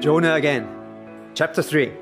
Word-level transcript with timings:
Jonah 0.00 0.32
again, 0.32 0.66
chapter 1.34 1.62
3. 1.62 1.92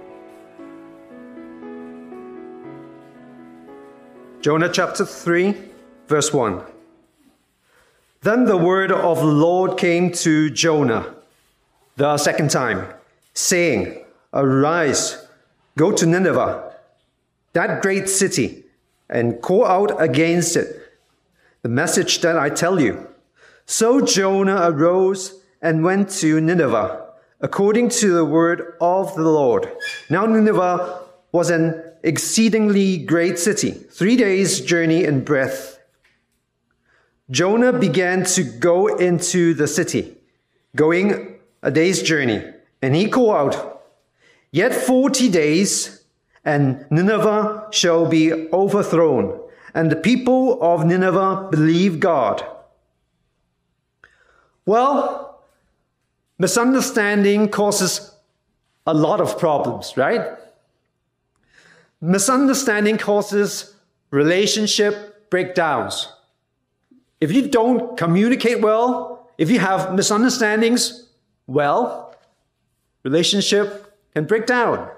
Jonah 4.41 4.69
chapter 4.73 5.05
3, 5.05 5.57
verse 6.07 6.33
1. 6.33 6.63
Then 8.21 8.45
the 8.45 8.57
word 8.57 8.93
of 8.93 9.19
the 9.19 9.25
Lord 9.25 9.77
came 9.77 10.13
to 10.13 10.49
Jonah 10.49 11.13
the 11.97 12.17
second 12.19 12.53
time, 12.53 12.87
saying, 13.35 14.05
Arise, 14.33 15.27
go 15.77 15.91
to 15.91 16.07
Nineveh, 16.07 16.73
that 17.55 17.83
great 17.83 18.09
city, 18.09 18.63
and 19.11 19.43
call 19.43 19.67
out 19.67 20.01
against 20.01 20.55
it 20.55 20.69
the 21.63 21.69
message 21.69 22.21
that 22.21 22.39
I 22.39 22.49
tell 22.49 22.81
you. 22.81 23.09
So 23.67 24.01
Jonah 24.01 24.71
arose 24.71 25.41
and 25.61 25.83
went 25.83 26.11
to 26.21 26.41
Nineveh 26.41 27.07
according 27.41 27.89
to 27.89 28.13
the 28.13 28.25
word 28.25 28.75
of 28.81 29.15
the 29.15 29.23
Lord. 29.23 29.71
Now 30.11 30.27
Nineveh 30.27 31.01
was 31.33 31.51
an 31.51 31.83
exceedingly 32.03 32.99
great 32.99 33.39
city, 33.39 33.71
three 33.71 34.17
days' 34.17 34.61
journey 34.61 35.05
in 35.05 35.25
breadth. 35.25 35.79
Jonah 37.31 37.73
began 37.73 38.25
to 38.25 38.43
go 38.43 38.87
into 38.97 39.53
the 39.55 39.69
city, 39.69 40.17
going 40.75 41.39
a 41.63 41.71
day's 41.71 42.03
journey, 42.03 42.43
and 42.81 42.97
he 42.97 43.09
called 43.09 43.55
out, 43.55 43.83
Yet 44.51 44.75
forty 44.75 45.29
days, 45.29 46.05
and 46.45 46.87
Nineveh 46.91 47.69
shall 47.71 48.07
be 48.07 48.49
overthrown. 48.51 49.39
And 49.75 49.93
the 49.93 49.97
people 49.97 50.61
of 50.63 50.87
Nineveh 50.87 51.49
believe 51.51 52.01
God. 52.01 52.43
Well, 54.65 55.28
Misunderstanding 56.39 57.49
causes 57.49 58.15
a 58.87 58.95
lot 58.95 59.21
of 59.21 59.39
problems, 59.39 59.97
right? 59.97 60.39
Misunderstanding 62.01 62.97
causes 62.97 63.75
relationship 64.11 65.31
breakdowns. 65.31 66.13
If 67.21 67.33
you 67.33 67.49
don't 67.49 67.97
communicate 67.97 68.61
well, 68.61 69.29
if 69.37 69.51
you 69.51 69.59
have 69.59 69.95
misunderstandings, 69.95 71.09
well, 71.47 72.15
relationship 73.03 73.93
can 74.15 74.25
break 74.25 74.47
down. 74.47 74.89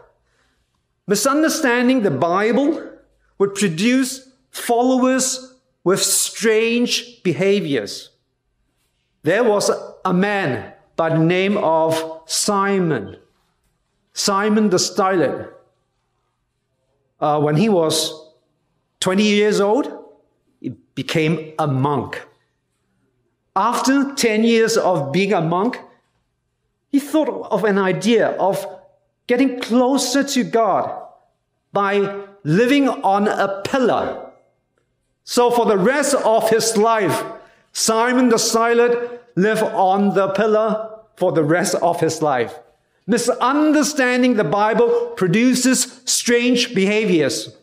Misunderstanding 1.07 2.03
the 2.03 2.11
Bible 2.11 2.91
would 3.39 3.55
produce 3.55 4.29
followers 4.51 5.55
with 5.85 6.03
strange 6.03 7.23
behaviors. 7.23 8.11
There 9.23 9.43
was 9.43 9.71
a 10.05 10.13
man 10.13 10.75
by 11.01 11.09
the 11.09 11.19
name 11.19 11.57
of 11.57 12.21
Simon. 12.27 13.17
Simon 14.13 14.69
the 14.69 14.77
Stylite. 14.77 15.49
Uh, 17.19 17.41
when 17.41 17.57
he 17.57 17.71
was 17.71 18.33
20 19.01 19.23
years 19.23 19.63
old, 19.63 19.91
he 20.61 20.69
became 20.95 21.55
a 21.59 21.67
monk. 21.67 22.27
After 23.57 24.15
10 24.15 24.45
years 24.45 24.77
of 24.77 25.11
being 25.11 25.33
a 25.33 25.41
monk, 25.41 25.81
he 26.91 27.01
thought 27.01 27.31
of 27.51 27.65
an 27.65 27.79
idea 27.79 28.33
of 28.33 28.67
getting 29.27 29.59
closer 29.59 30.23
to 30.23 30.45
God 30.45 31.03
by 31.73 32.25
living 32.45 32.91
on 32.91 33.27
a 33.27 33.63
pillar. 33.65 34.33
So 35.25 35.51
for 35.51 35.65
the 35.65 35.79
rest 35.79 36.15
of 36.15 36.51
his 36.51 36.77
life, 36.77 37.25
Simon 37.73 38.29
the 38.29 38.37
Stylite 38.37 39.20
lived 39.37 39.63
on 39.63 40.15
the 40.15 40.29
pillar 40.29 40.91
for 41.17 41.33
the 41.33 41.45
rest 41.45 41.75
of 41.77 42.01
his 42.01 42.23
life. 42.23 42.59
Misunderstanding 43.07 44.35
the 44.35 44.45
Bible 44.45 45.13
produces 45.17 46.01
strange 46.05 46.75
behaviors. 46.75 47.57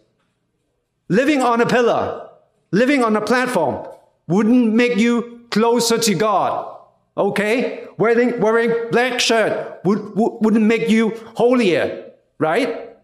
Living 1.09 1.41
on 1.41 1.61
a 1.61 1.65
pillar, 1.65 2.29
living 2.71 3.03
on 3.03 3.15
a 3.15 3.21
platform 3.21 3.87
wouldn't 4.27 4.73
make 4.73 4.97
you 4.97 5.45
closer 5.51 5.97
to 5.97 6.15
God. 6.15 6.75
Okay? 7.17 7.87
Wearing, 7.97 8.39
wearing 8.39 8.91
black 8.91 9.19
shirt 9.19 9.79
would, 9.85 10.11
wouldn't 10.15 10.65
make 10.65 10.89
you 10.89 11.15
holier, 11.35 12.11
right? 12.37 12.95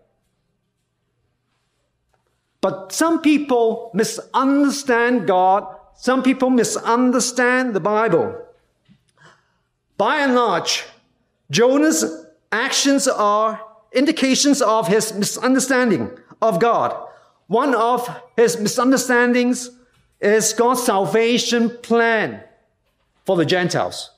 But 2.62 2.91
some 2.91 3.22
people 3.22 3.91
misunderstand 3.94 5.28
God. 5.28 5.66
Some 5.96 6.23
people 6.23 6.50
misunderstand 6.50 7.73
the 7.73 7.79
Bible. 7.79 8.43
By 10.03 10.18
and 10.18 10.36
large, 10.36 10.84
Jonah's 11.50 12.03
actions 12.52 13.08
are 13.08 13.62
indications 13.94 14.62
of 14.62 14.90
his 14.90 15.14
misunderstanding 15.14 16.19
of 16.41 16.59
God. 16.59 17.08
One 17.47 17.74
of 17.74 18.14
his 18.36 18.59
misunderstandings 18.59 19.72
is 20.19 20.52
God's 20.52 20.84
salvation 20.84 21.78
plan 21.78 22.44
for 23.24 23.38
the 23.38 23.46
Gentiles. 23.46 24.12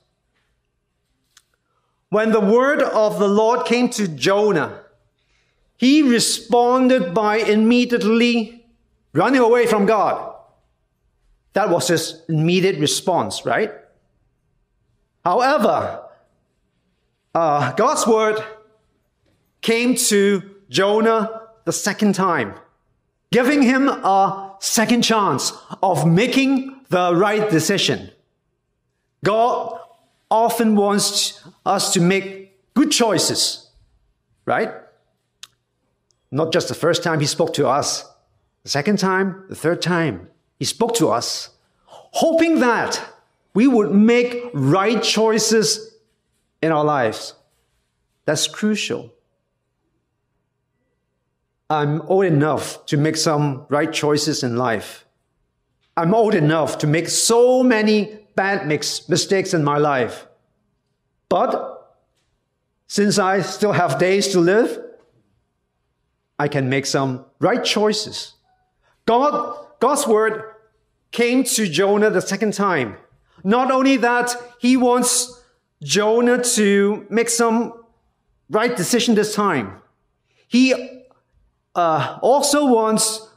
When 2.10 2.32
the 2.32 2.42
word 2.42 2.82
of 2.82 3.20
the 3.20 3.28
Lord 3.28 3.68
came 3.68 3.88
to 3.90 4.08
Jonah, 4.08 4.86
he 5.78 6.02
responded 6.02 7.14
by 7.14 7.38
immediately 7.38 8.66
running 9.14 9.42
away 9.42 9.68
from 9.68 9.86
God. 9.86 10.34
That 11.54 11.70
was 11.70 11.90
his 11.90 12.24
immediate 12.28 12.80
response, 12.80 13.46
right? 13.46 13.72
However, 15.26 16.04
uh, 17.34 17.74
God's 17.74 18.06
word 18.06 18.38
came 19.62 19.96
to 19.96 20.44
Jonah 20.70 21.42
the 21.66 21.74
second 21.74 22.14
time, 22.14 22.54
giving 23.32 23.64
him 23.64 23.90
a 23.90 24.56
second 24.60 25.02
chance 25.02 25.52
of 25.82 26.08
making 26.08 26.82
the 26.90 27.16
right 27.16 27.50
decision. 27.50 28.12
God 29.24 29.80
often 30.30 30.76
wants 30.76 31.44
us 31.66 31.92
to 31.94 32.00
make 32.00 32.74
good 32.76 32.92
choices, 32.92 33.72
right? 34.46 34.72
Not 36.30 36.54
just 36.54 36.68
the 36.68 36.76
first 36.76 37.02
time 37.02 37.20
he 37.20 37.26
spoke 37.26 37.54
to 37.56 37.68
us, 37.68 38.06
the 38.62 38.70
second 38.70 39.00
time, 39.00 39.46
the 39.50 39.56
third 39.56 39.82
time, 39.82 40.30
he 40.60 40.66
spoke 40.66 40.94
to 40.96 41.10
us, 41.10 41.50
hoping 41.86 42.60
that 42.60 43.15
we 43.56 43.68
would 43.68 43.92
make 43.92 44.52
right 44.54 45.02
choices 45.02 45.96
in 46.62 46.72
our 46.72 46.84
lives. 46.84 47.34
That's 48.26 48.48
crucial. 48.48 49.14
I'm 51.70 52.02
old 52.02 52.26
enough 52.26 52.86
to 52.88 52.98
make 52.98 53.16
some 53.16 53.66
right 53.70 53.92
choices 53.92 54.44
in 54.44 54.58
life. 54.58 55.06
I'm 55.98 56.14
old 56.14 56.36
enough 56.36 56.78
to 56.80 56.88
make 56.88 57.08
so 57.08 57.64
many 57.64 58.20
bad 58.36 58.68
mix, 58.68 59.08
mistakes 59.08 59.54
in 59.54 59.64
my 59.64 59.78
life. 59.78 60.28
But 61.30 61.96
since 62.88 63.18
I 63.18 63.42
still 63.42 63.72
have 63.72 63.98
days 63.98 64.28
to 64.34 64.42
live, 64.42 64.80
I 66.38 66.50
can 66.50 66.68
make 66.68 66.86
some 66.86 67.26
right 67.40 67.64
choices. 67.64 68.34
God, 69.06 69.66
God's 69.80 70.06
word 70.06 70.44
came 71.12 71.46
to 71.46 71.68
Jonah 71.68 72.10
the 72.10 72.22
second 72.22 72.54
time 72.54 72.98
not 73.46 73.70
only 73.70 73.98
that, 73.98 74.36
he 74.58 74.76
wants 74.76 75.40
Jonah 75.84 76.44
to 76.44 77.06
make 77.12 77.30
some 77.30 77.74
right 78.50 78.76
decision 78.76 79.14
this 79.14 79.36
time. 79.36 79.82
He 80.48 80.74
uh, 81.76 82.18
also 82.24 82.66
wants 82.66 83.30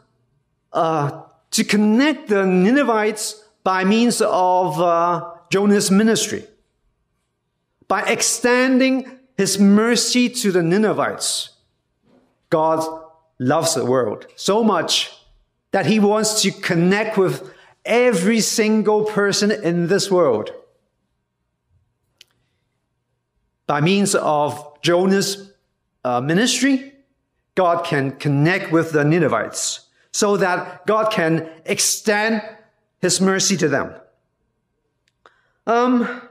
uh, 0.72 1.22
to 1.50 1.62
connect 1.62 2.28
the 2.28 2.46
Ninevites 2.46 3.44
by 3.62 3.84
means 3.84 4.22
of 4.22 4.80
uh, 4.80 5.30
Jonah's 5.50 5.90
ministry, 5.90 6.46
by 7.86 8.02
extending 8.04 9.18
his 9.36 9.58
mercy 9.58 10.30
to 10.30 10.50
the 10.50 10.62
Ninevites. 10.62 11.50
God 12.48 12.80
loves 13.38 13.74
the 13.74 13.84
world 13.84 14.26
so 14.36 14.64
much 14.64 15.12
that 15.72 15.84
he 15.84 16.00
wants 16.00 16.40
to 16.40 16.50
connect 16.50 17.18
with 17.18 17.52
every 17.88 18.40
single 18.40 19.04
person 19.04 19.50
in 19.50 19.88
this 19.88 20.10
world. 20.10 20.52
By 23.66 23.80
means 23.80 24.14
of 24.14 24.80
Jonah's 24.82 25.52
uh, 26.04 26.20
ministry, 26.20 26.92
God 27.54 27.84
can 27.84 28.12
connect 28.12 28.70
with 28.70 28.92
the 28.92 29.04
Ninevites 29.04 29.88
so 30.12 30.36
that 30.36 30.86
God 30.86 31.10
can 31.10 31.50
extend 31.64 32.42
his 33.00 33.20
mercy 33.20 33.56
to 33.56 33.68
them. 33.68 33.94
Um, 35.66 36.22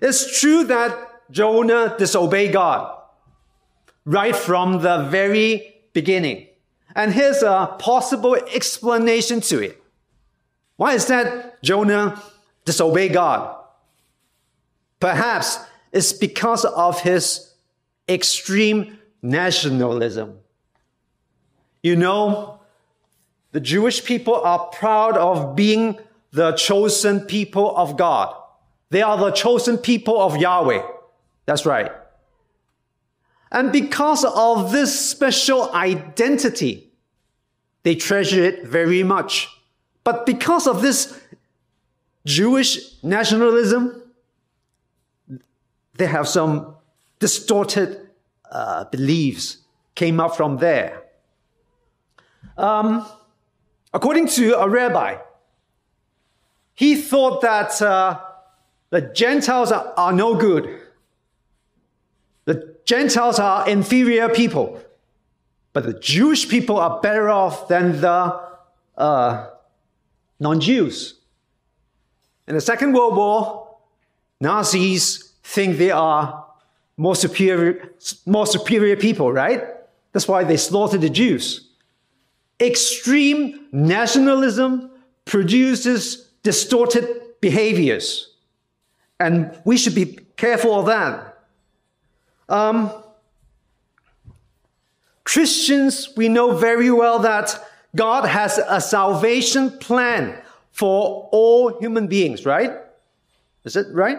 it's 0.00 0.40
true 0.40 0.64
that 0.64 1.30
Jonah 1.30 1.96
disobeyed 1.98 2.52
God 2.52 2.96
right 4.04 4.36
from 4.36 4.82
the 4.82 5.08
very 5.10 5.74
beginning. 5.92 6.46
And 6.94 7.12
here's 7.12 7.42
a 7.42 7.74
possible 7.78 8.36
explanation 8.54 9.40
to 9.42 9.62
it. 9.62 9.82
Why 10.76 10.94
is 10.94 11.06
that 11.06 11.62
Jonah 11.62 12.20
disobeyed 12.64 13.12
God? 13.12 13.56
Perhaps 15.00 15.58
it's 15.92 16.12
because 16.12 16.64
of 16.64 17.00
his 17.00 17.54
extreme 18.08 18.98
nationalism. 19.22 20.38
You 21.82 21.96
know, 21.96 22.60
the 23.52 23.60
Jewish 23.60 24.04
people 24.04 24.34
are 24.34 24.66
proud 24.66 25.16
of 25.16 25.56
being 25.56 25.98
the 26.32 26.52
chosen 26.52 27.20
people 27.20 27.74
of 27.76 27.96
God. 27.96 28.34
They 28.90 29.02
are 29.02 29.16
the 29.16 29.30
chosen 29.30 29.78
people 29.78 30.20
of 30.20 30.36
Yahweh. 30.36 30.82
That's 31.46 31.64
right. 31.64 31.90
And 33.50 33.72
because 33.72 34.24
of 34.24 34.72
this 34.72 35.08
special 35.08 35.72
identity, 35.72 36.92
they 37.84 37.94
treasure 37.94 38.44
it 38.44 38.66
very 38.66 39.02
much. 39.02 39.48
But 40.06 40.24
because 40.24 40.68
of 40.68 40.82
this 40.82 41.20
Jewish 42.24 43.02
nationalism, 43.02 44.02
they 45.94 46.06
have 46.06 46.28
some 46.28 46.76
distorted 47.18 48.08
uh, 48.48 48.84
beliefs 48.84 49.56
came 49.96 50.20
up 50.20 50.36
from 50.36 50.58
there. 50.58 51.02
Um, 52.56 53.04
according 53.92 54.28
to 54.28 54.52
a 54.60 54.68
rabbi, 54.68 55.16
he 56.76 56.94
thought 56.94 57.40
that 57.40 57.82
uh, 57.82 58.20
the 58.90 59.00
Gentiles 59.00 59.72
are, 59.72 59.92
are 59.96 60.12
no 60.12 60.36
good. 60.36 60.82
The 62.44 62.76
Gentiles 62.84 63.40
are 63.40 63.68
inferior 63.68 64.28
people, 64.28 64.80
but 65.72 65.82
the 65.82 65.98
Jewish 65.98 66.48
people 66.48 66.78
are 66.78 67.00
better 67.00 67.28
off 67.28 67.66
than 67.66 68.00
the 68.00 68.40
uh, 68.96 69.48
non 70.40 70.60
Jews. 70.60 71.14
In 72.48 72.54
the 72.54 72.60
Second 72.60 72.92
World 72.92 73.16
War, 73.16 73.76
Nazis 74.40 75.32
think 75.42 75.78
they 75.78 75.90
are 75.90 76.46
more 76.96 77.16
superior, 77.16 77.92
more 78.24 78.46
superior 78.46 78.96
people, 78.96 79.32
right? 79.32 79.62
That's 80.12 80.28
why 80.28 80.44
they 80.44 80.56
slaughtered 80.56 81.00
the 81.00 81.10
Jews. 81.10 81.68
Extreme 82.60 83.66
nationalism 83.72 84.90
produces 85.24 86.28
distorted 86.42 87.22
behaviors. 87.40 88.32
And 89.20 89.58
we 89.64 89.76
should 89.76 89.94
be 89.94 90.18
careful 90.36 90.78
of 90.78 90.86
that. 90.86 91.38
Um, 92.48 92.92
Christians, 95.24 96.10
we 96.16 96.28
know 96.28 96.56
very 96.56 96.90
well 96.90 97.18
that 97.18 97.62
God 97.96 98.26
has 98.26 98.58
a 98.58 98.80
salvation 98.80 99.78
plan 99.78 100.40
for 100.70 101.28
all 101.32 101.78
human 101.80 102.06
beings, 102.06 102.46
right? 102.46 102.72
Is 103.64 103.74
it 103.74 103.86
right? 103.92 104.18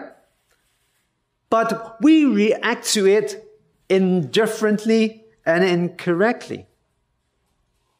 But 1.48 1.96
we 2.02 2.26
react 2.26 2.86
to 2.92 3.06
it 3.06 3.48
indifferently 3.88 5.24
and 5.46 5.64
incorrectly. 5.64 6.66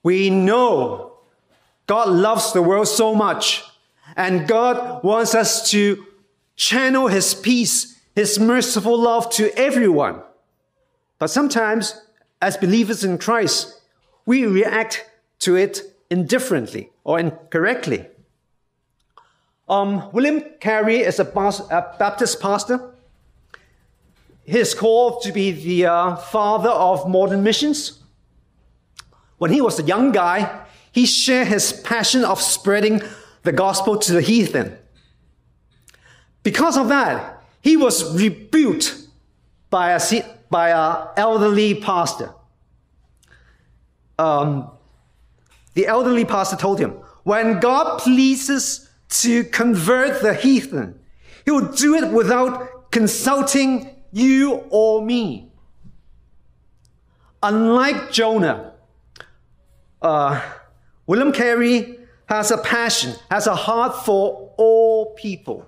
We 0.03 0.29
know 0.29 1.15
God 1.87 2.11
loves 2.11 2.53
the 2.53 2.61
world 2.61 2.89
so 2.89 3.15
much, 3.15 3.65
and 4.17 4.47
God 4.47 5.03
wants 5.03 5.35
us 5.35 5.71
to 5.71 6.05
channel 6.57 7.09
His 7.09 7.35
peace 7.35 7.99
his 8.19 8.37
merciful 8.37 8.99
love 8.99 9.31
to 9.31 9.57
everyone. 9.57 10.21
But 11.21 11.29
sometimes, 11.29 12.03
as 12.43 12.57
believers 12.57 13.05
in 13.05 13.17
Christ, 13.17 13.81
we 14.27 14.45
react 14.45 15.09
to 15.41 15.57
it 15.57 15.83
indifferently 16.11 16.91
or 17.05 17.19
incorrectly. 17.19 18.07
Um, 19.69 20.11
William 20.13 20.43
Carey 20.61 21.01
is 21.01 21.21
a, 21.21 21.25
a, 21.25 21.97
Baptist 21.99 22.41
pastor. 22.41 22.95
He 24.45 24.59
is 24.59 24.75
called 24.75 25.23
to 25.23 25.33
be 25.33 25.53
the 25.53 25.87
uh, 25.87 26.17
father 26.17 26.71
of 26.71 27.09
modern 27.09 27.43
missions. 27.43 28.03
When 29.37 29.51
he 29.51 29.61
was 29.61 29.79
a 29.79 29.83
young 29.83 30.11
guy, 30.11 30.65
he 30.91 31.05
shared 31.05 31.49
his 31.49 31.73
passion 31.73 32.25
of 32.25 32.41
spreading 32.41 33.03
the 33.43 33.53
gospel 33.53 33.99
to 33.99 34.13
the 34.13 34.23
heathen. 34.23 34.77
Because 36.43 36.79
of 36.79 36.89
that, 36.89 37.43
he 37.61 37.77
was 37.77 38.17
rebuked 38.19 39.07
by 39.69 39.93
a, 39.93 40.01
by 40.49 40.71
an 40.71 41.09
elderly 41.17 41.75
pastor. 41.75 42.33
Um, 44.19 44.71
the 45.79 45.87
elderly 45.87 46.25
pastor 46.25 46.57
told 46.57 46.81
him, 46.81 46.91
when 47.23 47.61
God 47.61 48.01
pleases 48.01 48.91
to 49.11 49.45
convert 49.45 50.23
the 50.23 50.35
heathen, 50.35 50.99
he 51.45 51.53
will 51.53 51.71
do 51.71 51.95
it 51.95 52.13
without 52.13 52.91
consulting 52.91 53.95
you 54.11 54.65
or 54.71 55.01
me. 55.07 55.53
Unlike 57.45 58.11
Jonah, 58.11 58.73
uh, 60.03 60.43
William 61.07 61.31
Carey 61.31 62.01
has 62.27 62.51
a 62.51 62.59
passion, 62.59 63.15
has 63.31 63.47
a 63.47 63.55
heart 63.55 64.05
for 64.05 64.53
all 64.57 65.15
people. 65.15 65.65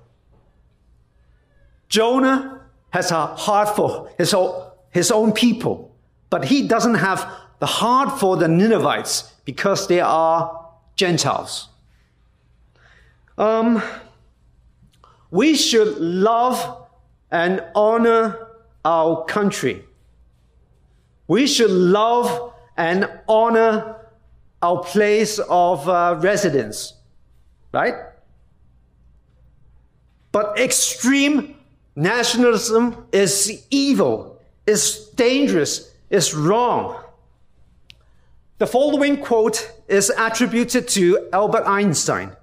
Jonah 1.88 2.62
has 2.90 3.12
a 3.12 3.26
heart 3.26 3.76
for 3.76 4.10
his 4.18 4.34
own, 4.34 4.72
his 4.90 5.12
own 5.12 5.30
people, 5.30 5.94
but 6.30 6.46
he 6.46 6.66
doesn't 6.66 6.96
have 6.96 7.30
the 7.60 7.66
heart 7.66 8.18
for 8.18 8.36
the 8.36 8.48
Ninevites 8.48 9.29
because 9.44 9.88
they 9.88 10.00
are 10.00 10.68
Gentiles. 10.96 11.68
Um, 13.38 13.82
we 15.30 15.54
should 15.54 15.98
love 15.98 16.86
and 17.30 17.62
honor 17.74 18.48
our 18.84 19.24
country. 19.24 19.84
We 21.28 21.46
should 21.46 21.70
love 21.70 22.52
and 22.76 23.08
honor 23.28 23.96
our 24.62 24.82
place 24.82 25.38
of 25.38 25.88
uh, 25.88 26.18
residence, 26.20 26.94
right? 27.72 27.94
But 30.32 30.58
extreme 30.58 31.56
Nationalism 31.96 33.06
is 33.12 33.66
evil, 33.70 34.40
it's 34.66 35.08
dangerous, 35.10 35.92
it's 36.08 36.32
wrong. 36.32 36.96
The 38.60 38.66
following 38.66 39.22
quote 39.22 39.72
is 39.88 40.12
attributed 40.18 40.86
to 40.88 41.30
Albert 41.32 41.64
Einstein. 41.64 42.36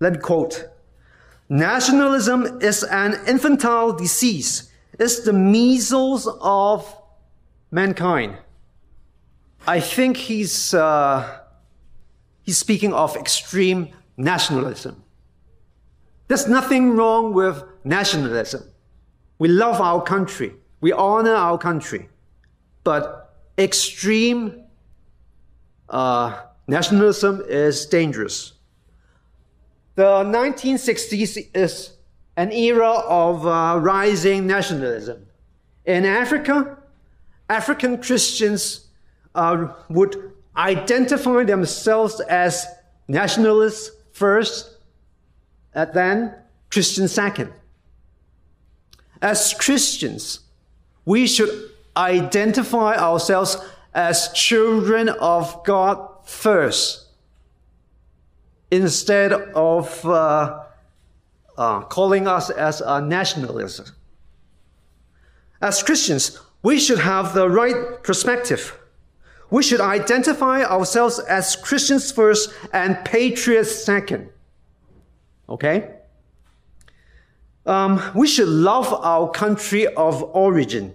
Let 0.00 0.20
quote 0.22 0.68
Nationalism 1.48 2.60
is 2.60 2.82
an 2.82 3.14
infantile 3.28 3.92
disease, 3.92 4.72
it's 4.98 5.20
the 5.20 5.32
measles 5.32 6.26
of 6.40 6.96
mankind. 7.70 8.38
I 9.68 9.78
think 9.78 10.16
he's, 10.16 10.74
uh, 10.74 11.38
he's 12.42 12.58
speaking 12.58 12.92
of 12.92 13.14
extreme 13.14 13.90
nationalism. 14.16 15.04
There's 16.26 16.48
nothing 16.48 16.96
wrong 16.96 17.34
with 17.34 17.62
nationalism. 17.84 18.64
We 19.38 19.46
love 19.46 19.80
our 19.80 20.02
country. 20.02 20.54
We 20.80 20.90
honor 20.90 21.34
our 21.34 21.56
country. 21.56 22.08
But 22.82 23.19
extreme 23.58 24.64
uh, 25.88 26.40
nationalism 26.66 27.42
is 27.48 27.86
dangerous. 27.86 28.52
The 29.96 30.24
1960s 30.24 31.48
is 31.54 31.90
an 32.36 32.52
era 32.52 32.90
of 32.90 33.46
uh, 33.46 33.78
rising 33.80 34.46
nationalism. 34.46 35.26
In 35.84 36.06
Africa, 36.06 36.78
African 37.48 38.00
Christians 38.00 38.86
uh, 39.34 39.68
would 39.88 40.32
identify 40.56 41.44
themselves 41.44 42.20
as 42.20 42.66
nationalists 43.08 43.90
first 44.12 44.76
and 45.74 45.92
then 45.92 46.34
Christian 46.70 47.08
second. 47.08 47.52
As 49.20 49.52
Christians, 49.54 50.40
we 51.04 51.26
should 51.26 51.69
identify 51.96 52.96
ourselves 52.96 53.56
as 53.94 54.32
children 54.32 55.08
of 55.08 55.64
God 55.64 56.06
first, 56.24 57.08
instead 58.70 59.32
of 59.32 60.04
uh, 60.06 60.60
uh, 61.58 61.80
calling 61.82 62.28
us 62.28 62.50
as 62.50 62.80
a 62.80 63.00
nationalist. 63.00 63.92
As 65.60 65.82
Christians, 65.82 66.38
we 66.62 66.78
should 66.78 67.00
have 67.00 67.34
the 67.34 67.48
right 67.48 68.02
perspective. 68.02 68.78
We 69.50 69.62
should 69.62 69.80
identify 69.80 70.62
ourselves 70.62 71.18
as 71.18 71.56
Christians 71.56 72.12
first 72.12 72.50
and 72.72 73.04
patriots 73.04 73.84
second. 73.84 74.30
Okay? 75.48 75.90
Um, 77.66 78.00
we 78.14 78.28
should 78.28 78.48
love 78.48 78.92
our 78.92 79.28
country 79.30 79.86
of 79.88 80.22
origin 80.34 80.94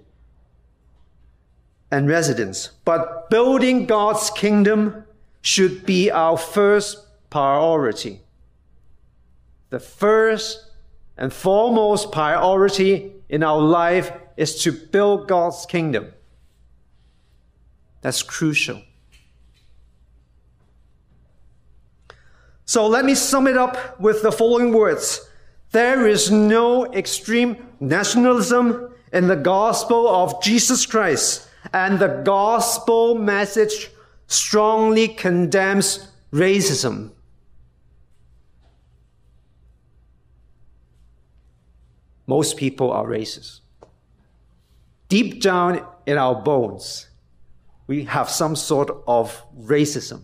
and 1.91 2.07
residence, 2.07 2.71
but 2.83 3.29
building 3.29 3.85
God's 3.85 4.29
kingdom 4.31 5.03
should 5.41 5.85
be 5.85 6.09
our 6.09 6.37
first 6.37 7.05
priority. 7.29 8.21
The 9.69 9.79
first 9.79 10.71
and 11.17 11.31
foremost 11.31 12.11
priority 12.11 13.13
in 13.29 13.43
our 13.43 13.59
life 13.59 14.11
is 14.37 14.61
to 14.63 14.71
build 14.71 15.27
God's 15.27 15.65
kingdom. 15.65 16.13
That's 18.01 18.23
crucial. 18.23 18.81
So 22.65 22.87
let 22.87 23.05
me 23.05 23.15
sum 23.15 23.47
it 23.47 23.57
up 23.57 23.99
with 23.99 24.23
the 24.23 24.31
following 24.31 24.73
words. 24.73 25.27
There 25.71 26.07
is 26.07 26.31
no 26.31 26.91
extreme 26.93 27.57
nationalism 27.79 28.93
in 29.13 29.27
the 29.27 29.35
gospel 29.35 30.07
of 30.07 30.41
Jesus 30.41 30.85
Christ, 30.85 31.44
and 31.73 31.99
the 31.99 32.21
gospel 32.23 33.15
message 33.15 33.89
strongly 34.27 35.07
condemns 35.07 36.07
racism. 36.31 37.11
Most 42.27 42.57
people 42.57 42.91
are 42.91 43.05
racist. 43.05 43.59
Deep 45.09 45.41
down 45.41 45.85
in 46.05 46.17
our 46.17 46.35
bones, 46.35 47.07
we 47.87 48.05
have 48.05 48.29
some 48.29 48.55
sort 48.55 48.89
of 49.07 49.43
racism. 49.55 50.23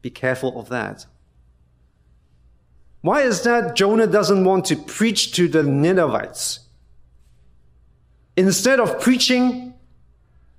Be 0.00 0.10
careful 0.10 0.60
of 0.60 0.68
that. 0.68 1.06
Why 3.00 3.22
is 3.22 3.42
that 3.42 3.74
Jonah 3.74 4.06
doesn't 4.06 4.44
want 4.44 4.64
to 4.66 4.76
preach 4.76 5.32
to 5.32 5.48
the 5.48 5.62
Ninevites? 5.62 6.60
Instead 8.38 8.78
of 8.78 9.00
preaching 9.00 9.74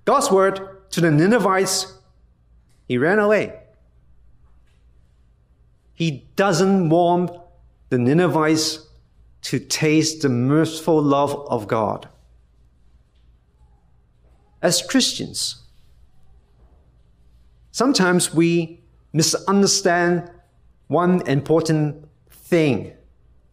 God's 0.03 0.29
word 0.29 0.89
to 0.91 1.00
the 1.00 1.09
Ninevites, 1.09 1.93
he 2.89 2.98
ran 2.98 3.19
away. 3.19 3.57
He 5.93 6.27
doesn't 6.36 6.89
want 6.89 7.31
the 7.88 7.98
Ninevites 7.98 8.86
to 9.43 9.59
taste 9.59 10.24
the 10.24 10.27
merciful 10.27 11.01
love 11.01 11.33
of 11.48 11.69
God. 11.69 12.09
As 14.62 14.81
Christians, 14.81 15.63
sometimes 17.71 18.33
we 18.33 18.81
misunderstand 19.13 20.29
one 20.88 21.25
important 21.29 22.09
thing 22.29 22.91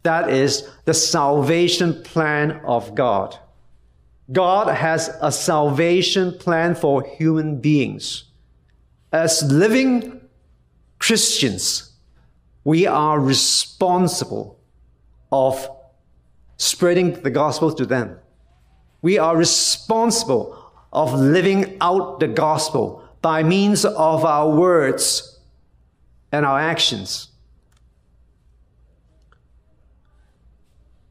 that 0.02 0.28
is 0.30 0.68
the 0.84 0.94
salvation 0.94 2.02
plan 2.02 2.60
of 2.64 2.96
God. 2.96 3.38
God 4.32 4.74
has 4.74 5.16
a 5.20 5.30
salvation 5.30 6.36
plan 6.38 6.74
for 6.74 7.04
human 7.04 7.60
beings. 7.60 8.24
As 9.12 9.42
living 9.50 10.20
Christians, 10.98 11.92
we 12.64 12.86
are 12.86 13.20
responsible 13.20 14.58
of 15.30 15.68
spreading 16.56 17.20
the 17.22 17.30
gospel 17.30 17.72
to 17.74 17.86
them. 17.86 18.18
We 19.02 19.18
are 19.18 19.36
responsible 19.36 20.72
of 20.92 21.14
living 21.14 21.76
out 21.80 22.18
the 22.18 22.26
gospel 22.26 23.04
by 23.22 23.42
means 23.42 23.84
of 23.84 24.24
our 24.24 24.50
words 24.50 25.38
and 26.32 26.44
our 26.44 26.58
actions. 26.58 27.28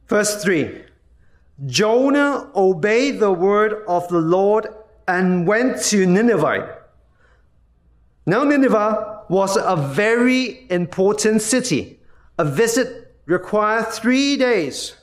Verse 0.07 0.43
3 0.43 0.83
Jonah 1.65 2.49
obeyed 2.55 3.19
the 3.19 3.31
word 3.31 3.83
of 3.87 4.07
the 4.09 4.19
Lord 4.19 4.67
and 5.07 5.47
went 5.47 5.81
to 5.83 6.05
Nineveh. 6.05 6.79
Now, 8.25 8.43
Nineveh 8.43 9.23
was 9.29 9.55
a 9.55 9.75
very 9.75 10.65
important 10.69 11.41
city. 11.41 11.99
A 12.37 12.45
visit 12.45 13.15
required 13.25 13.87
three 13.87 14.35
days. 14.35 14.95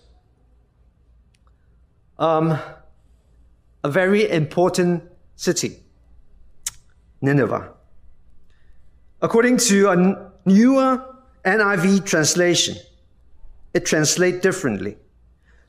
Um, 2.19 2.59
a 3.83 3.91
very 3.91 4.31
important 4.31 5.03
city, 5.35 5.83
Nineveh. 7.21 7.73
According 9.23 9.57
to 9.59 9.89
a 9.89 10.31
newer 10.45 11.05
NIV 11.45 12.05
translation, 12.05 12.77
it 13.75 13.87
translates 13.87 14.41
differently. 14.41 14.97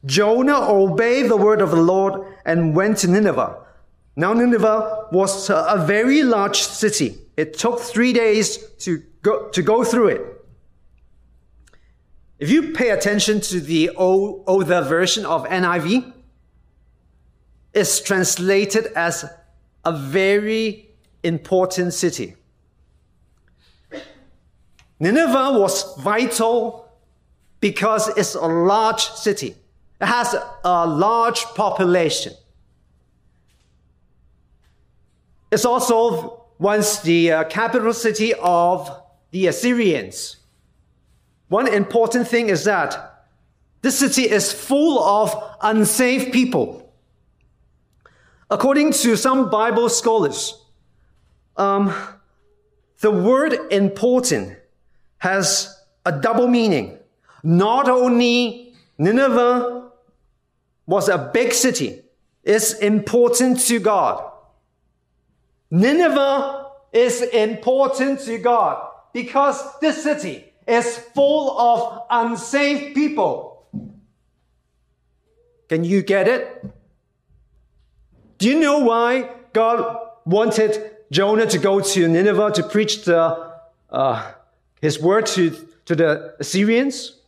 Jonah 0.05 0.69
obeyed 0.69 1.29
the 1.29 1.37
word 1.37 1.61
of 1.61 1.71
the 1.71 1.81
Lord 1.81 2.25
and 2.45 2.75
went 2.75 2.97
to 2.99 3.07
Nineveh. 3.07 3.57
Now, 4.15 4.33
Nineveh 4.33 5.07
was 5.11 5.49
a 5.49 5.83
very 5.87 6.23
large 6.23 6.61
city. 6.61 7.17
It 7.35 7.57
took 7.57 7.79
three 7.79 8.13
days 8.13 8.57
to 8.79 9.01
go, 9.21 9.49
to 9.49 9.61
go 9.61 9.83
through 9.83 10.09
it. 10.09 10.45
If 12.37 12.49
you 12.49 12.73
pay 12.73 12.89
attention 12.89 13.41
to 13.41 13.59
the 13.59 13.89
old, 13.91 14.43
older 14.45 14.81
version 14.81 15.25
of 15.25 15.45
NIV, 15.45 16.13
it's 17.73 18.01
translated 18.01 18.87
as 18.95 19.25
a 19.85 19.93
very 19.93 20.89
important 21.23 21.93
city. 21.93 22.35
Nineveh 24.99 25.57
was 25.59 25.95
vital 26.01 26.87
because 27.59 28.09
it's 28.17 28.35
a 28.35 28.45
large 28.45 29.01
city. 29.01 29.55
It 30.01 30.05
has 30.05 30.35
a 30.63 30.87
large 30.87 31.43
population. 31.55 32.33
It's 35.51 35.65
also 35.65 36.45
once 36.59 36.99
the 36.99 37.31
uh, 37.31 37.43
capital 37.45 37.93
city 37.93 38.33
of 38.35 38.89
the 39.31 39.47
Assyrians. 39.47 40.37
One 41.49 41.67
important 41.67 42.27
thing 42.27 42.49
is 42.49 42.63
that 42.63 43.25
this 43.81 43.99
city 43.99 44.23
is 44.23 44.51
full 44.51 45.03
of 45.03 45.35
unsafe 45.61 46.31
people. 46.31 46.91
According 48.49 48.93
to 48.93 49.15
some 49.15 49.49
Bible 49.49 49.89
scholars, 49.89 50.63
um, 51.57 51.93
the 53.01 53.11
word 53.11 53.53
important 53.71 54.57
has 55.17 55.79
a 56.05 56.11
double 56.11 56.47
meaning. 56.47 56.97
Not 57.43 57.89
only 57.89 58.73
Nineveh 58.97 59.82
was 60.85 61.09
a 61.09 61.17
big 61.33 61.53
city. 61.53 62.01
It's 62.43 62.73
important 62.73 63.59
to 63.67 63.79
God. 63.79 64.31
Nineveh 65.71 66.67
is 66.91 67.21
important 67.21 68.19
to 68.21 68.37
God 68.37 68.89
because 69.13 69.79
this 69.79 70.03
city 70.03 70.53
is 70.67 70.97
full 71.15 71.59
of 71.59 72.03
unsafe 72.09 72.93
people. 72.93 73.65
Can 75.69 75.83
you 75.83 76.03
get 76.03 76.27
it? 76.27 76.65
Do 78.37 78.49
you 78.49 78.59
know 78.59 78.79
why 78.79 79.29
God 79.53 79.97
wanted 80.25 80.91
Jonah 81.11 81.47
to 81.47 81.57
go 81.57 81.79
to 81.79 82.07
Nineveh 82.07 82.51
to 82.51 82.63
preach 82.63 83.05
the, 83.05 83.53
uh, 83.89 84.31
his 84.81 85.01
word 85.01 85.25
to, 85.27 85.51
to 85.85 85.95
the 85.95 86.35
Assyrians? 86.39 87.22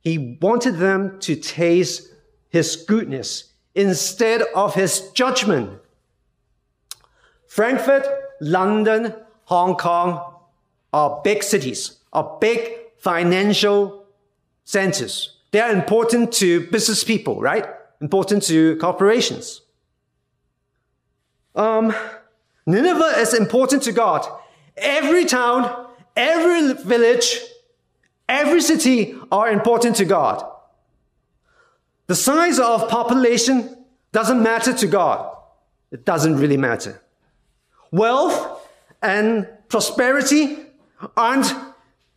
He 0.00 0.38
wanted 0.40 0.76
them 0.76 1.18
to 1.20 1.36
taste 1.36 2.08
his 2.48 2.76
goodness 2.76 3.52
instead 3.74 4.42
of 4.54 4.74
his 4.74 5.10
judgment. 5.12 5.80
Frankfurt, 7.46 8.06
London, 8.40 9.14
Hong 9.44 9.76
Kong 9.76 10.34
are 10.92 11.20
big 11.22 11.42
cities, 11.42 11.98
are 12.12 12.38
big 12.40 12.78
financial 12.98 14.06
centers. 14.64 15.36
They 15.50 15.60
are 15.60 15.70
important 15.72 16.32
to 16.34 16.66
business 16.68 17.04
people, 17.04 17.40
right? 17.40 17.66
Important 18.00 18.42
to 18.44 18.76
corporations. 18.76 19.62
Um, 21.54 21.94
Nineveh 22.66 23.18
is 23.18 23.34
important 23.34 23.82
to 23.84 23.92
God. 23.92 24.26
Every 24.76 25.24
town, 25.24 25.88
every 26.14 26.74
village, 26.74 27.40
Every 28.28 28.60
city 28.60 29.16
are 29.32 29.48
important 29.48 29.96
to 29.96 30.04
God. 30.04 30.44
The 32.06 32.14
size 32.14 32.58
of 32.58 32.88
population 32.88 33.84
doesn't 34.12 34.42
matter 34.42 34.72
to 34.72 34.86
God. 34.86 35.34
It 35.90 36.04
doesn't 36.04 36.36
really 36.36 36.56
matter. 36.56 37.00
Wealth 37.90 38.68
and 39.00 39.48
prosperity 39.68 40.58
aren't, 41.16 41.52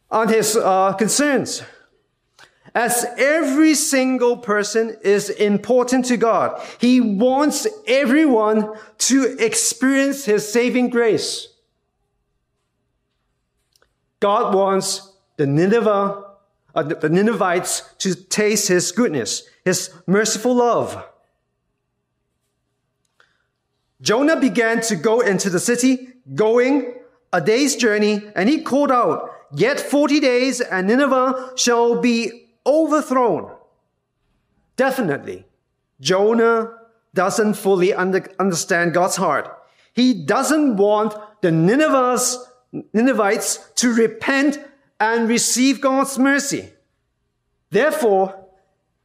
aren't 0.10 0.32
his 0.32 0.58
uh, 0.58 0.94
concerns. 0.94 1.63
As 2.74 3.06
every 3.18 3.75
single 3.75 4.38
person 4.38 4.98
is 5.03 5.30
important 5.30 6.06
to 6.06 6.15
God, 6.15 6.62
He 6.80 7.01
wants 7.01 7.68
everyone 7.86 8.74
to 9.00 9.36
experience 9.39 10.24
His 10.24 10.50
saving 10.50 10.89
grace. 10.89 11.50
God 14.22 14.56
wants 14.56 15.11
the 15.41 15.48
Nineveh, 15.48 16.24
uh, 16.75 16.83
the 16.83 17.10
Ninevites 17.10 17.95
to 17.98 18.13
taste 18.13 18.67
his 18.67 18.91
goodness, 18.91 19.41
his 19.65 19.89
merciful 20.05 20.53
love. 20.53 21.03
Jonah 24.01 24.39
began 24.39 24.81
to 24.81 24.95
go 24.95 25.21
into 25.21 25.50
the 25.50 25.60
city, 25.60 26.10
going 26.36 26.93
a 27.33 27.41
day's 27.41 27.75
journey, 27.75 28.21
and 28.36 28.48
he 28.48 28.62
called 28.62 28.91
out, 28.91 29.31
Yet 29.53 29.79
forty 29.79 30.19
days, 30.19 30.62
and 30.62 30.88
Nineveh 30.88 31.53
shall 31.55 32.00
be 32.00 32.50
overthrown. 32.67 33.51
Definitely, 34.75 35.45
Jonah 36.00 36.77
doesn't 37.15 37.55
fully 37.55 37.95
under, 37.95 38.31
understand 38.39 38.93
God's 38.93 39.15
heart. 39.15 39.50
He 39.93 40.13
doesn't 40.13 40.77
want 40.77 41.15
the 41.41 41.51
Ninevites 41.51 42.38
to 43.75 43.93
repent 43.93 44.60
and 45.01 45.27
receive 45.27 45.81
God's 45.81 46.20
mercy. 46.20 46.70
Therefore, 47.72 48.46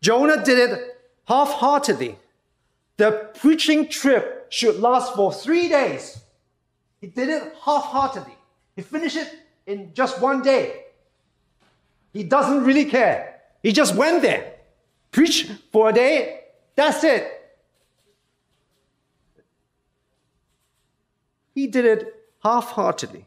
Jonah 0.03 0.45
did 0.45 0.59
it 0.59 1.01
half-heartedly. 1.25 2.19
The 2.99 3.31
preaching 3.41 3.89
trip 3.89 4.49
should 4.51 4.79
last 4.79 5.15
for 5.15 5.33
three 5.33 5.71
days. 5.71 6.21
He 7.01 7.07
did 7.07 7.31
it 7.31 7.55
half-heartedly. 7.65 8.37
He 8.77 8.83
finished 8.83 9.17
it 9.17 9.33
in 9.67 9.95
just 9.95 10.21
one 10.21 10.43
day. 10.43 10.85
He 12.13 12.25
doesn't 12.25 12.65
really 12.65 12.85
care. 12.85 13.41
He 13.63 13.73
just 13.73 13.95
went 13.95 14.21
there, 14.21 14.53
preached 15.11 15.51
for 15.73 15.89
a 15.89 15.93
day, 15.95 16.41
that's 16.75 17.03
it. 17.05 17.25
He 21.55 21.67
did 21.67 21.87
it 21.87 22.15
half 22.43 22.67
heartedly. 22.73 23.25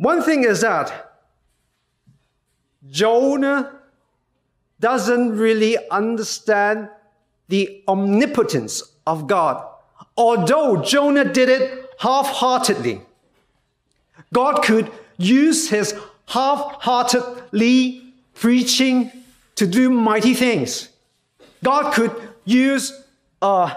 One 0.00 0.22
thing 0.22 0.44
is 0.44 0.62
that 0.62 1.12
Jonah 2.90 3.80
doesn't 4.80 5.36
really 5.36 5.76
understand 5.90 6.88
the 7.48 7.82
omnipotence 7.86 8.82
of 9.06 9.26
God. 9.26 9.62
Although 10.16 10.82
Jonah 10.82 11.30
did 11.30 11.50
it 11.50 11.86
half 11.98 12.28
heartedly, 12.28 13.02
God 14.32 14.62
could 14.62 14.90
use 15.18 15.68
his 15.68 15.94
half 16.28 16.80
heartedly 16.80 18.14
preaching 18.34 19.12
to 19.56 19.66
do 19.66 19.90
mighty 19.90 20.32
things. 20.32 20.88
God 21.62 21.92
could 21.92 22.12
use 22.46 23.04
uh, 23.42 23.74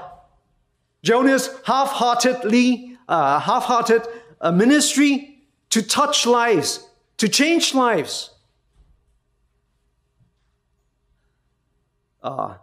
Jonah's 1.02 1.50
half-heartedly, 1.66 2.98
uh, 3.10 3.40
half-hearted 3.42 4.04
uh, 4.40 4.54
ministry 4.54 5.33
to 5.74 5.82
touch 5.82 6.28
lives, 6.28 6.88
to 7.18 7.28
change 7.28 7.74
lives. 7.74 8.30
Uh, 12.22 12.58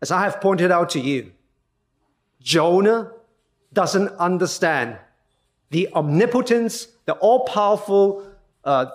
as 0.00 0.10
I 0.10 0.22
have 0.22 0.40
pointed 0.40 0.70
out 0.70 0.88
to 0.90 0.98
you, 0.98 1.32
Jonah 2.40 3.12
doesn't 3.74 4.08
understand 4.18 4.96
the 5.68 5.92
omnipotence, 5.92 6.88
the 7.04 7.12
all-powerful, 7.12 8.26
uh, 8.64 8.86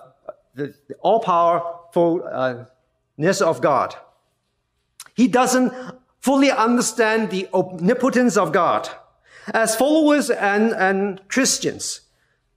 the, 0.56 0.74
the 0.88 0.96
all-powerfulness 0.96 3.40
of 3.40 3.60
God. 3.60 3.94
He 5.14 5.28
doesn't 5.28 5.72
fully 6.18 6.50
understand 6.50 7.30
the 7.30 7.48
omnipotence 7.54 8.36
of 8.36 8.50
God. 8.50 8.88
As 9.54 9.76
followers 9.76 10.28
and, 10.28 10.72
and 10.72 11.20
Christians, 11.28 12.00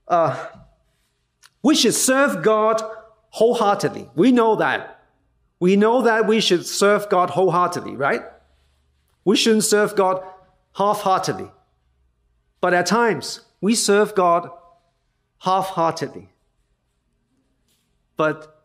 uh, 0.08 0.48
we 1.64 1.74
should 1.74 1.94
serve 1.94 2.42
God 2.42 2.82
wholeheartedly. 3.30 4.10
We 4.14 4.30
know 4.30 4.54
that. 4.56 5.02
We 5.58 5.76
know 5.76 6.02
that 6.02 6.26
we 6.26 6.40
should 6.40 6.66
serve 6.66 7.08
God 7.08 7.30
wholeheartedly, 7.30 7.96
right? 7.96 8.20
We 9.24 9.34
shouldn't 9.34 9.64
serve 9.64 9.96
God 9.96 10.22
half-heartedly. 10.76 11.50
But 12.60 12.74
at 12.74 12.84
times, 12.84 13.40
we 13.62 13.74
serve 13.74 14.14
God 14.14 14.50
half-heartedly. 15.38 16.28
But 18.18 18.62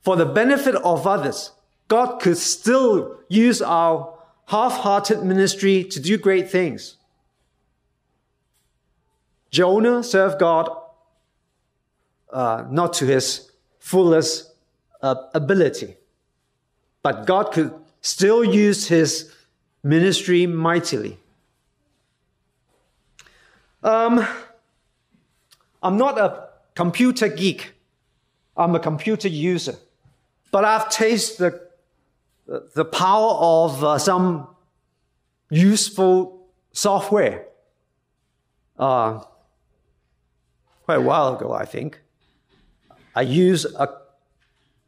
for 0.00 0.16
the 0.16 0.26
benefit 0.26 0.74
of 0.74 1.06
others, 1.06 1.52
God 1.86 2.20
could 2.20 2.36
still 2.36 3.20
use 3.28 3.62
our 3.62 4.18
half-hearted 4.46 5.22
ministry 5.22 5.84
to 5.84 6.00
do 6.00 6.18
great 6.18 6.50
things. 6.50 6.96
Jonah 9.52 10.02
served 10.02 10.40
God 10.40 10.68
uh, 12.32 12.64
not 12.70 12.92
to 12.94 13.06
his 13.06 13.50
fullest 13.78 14.52
uh, 15.00 15.14
ability, 15.34 15.96
but 17.02 17.26
God 17.26 17.52
could 17.52 17.74
still 18.00 18.44
use 18.44 18.88
his 18.88 19.32
ministry 19.82 20.46
mightily. 20.46 21.18
Um, 23.82 24.26
I'm 25.82 25.96
not 25.96 26.18
a 26.18 26.48
computer 26.74 27.28
geek. 27.28 27.72
I'm 28.56 28.74
a 28.74 28.80
computer 28.80 29.28
user. 29.28 29.74
But 30.50 30.64
I've 30.64 30.90
tasted 30.90 31.38
the 31.38 31.72
the 32.74 32.84
power 32.84 33.34
of 33.34 33.84
uh, 33.84 33.98
some 33.98 34.48
useful 35.50 36.46
software. 36.72 37.46
Uh, 38.78 39.20
quite 40.84 40.96
a 40.96 41.00
while 41.00 41.36
ago, 41.36 41.52
I 41.52 41.64
think, 41.64 42.00
I 43.14 43.22
use 43.22 43.64
a, 43.64 43.88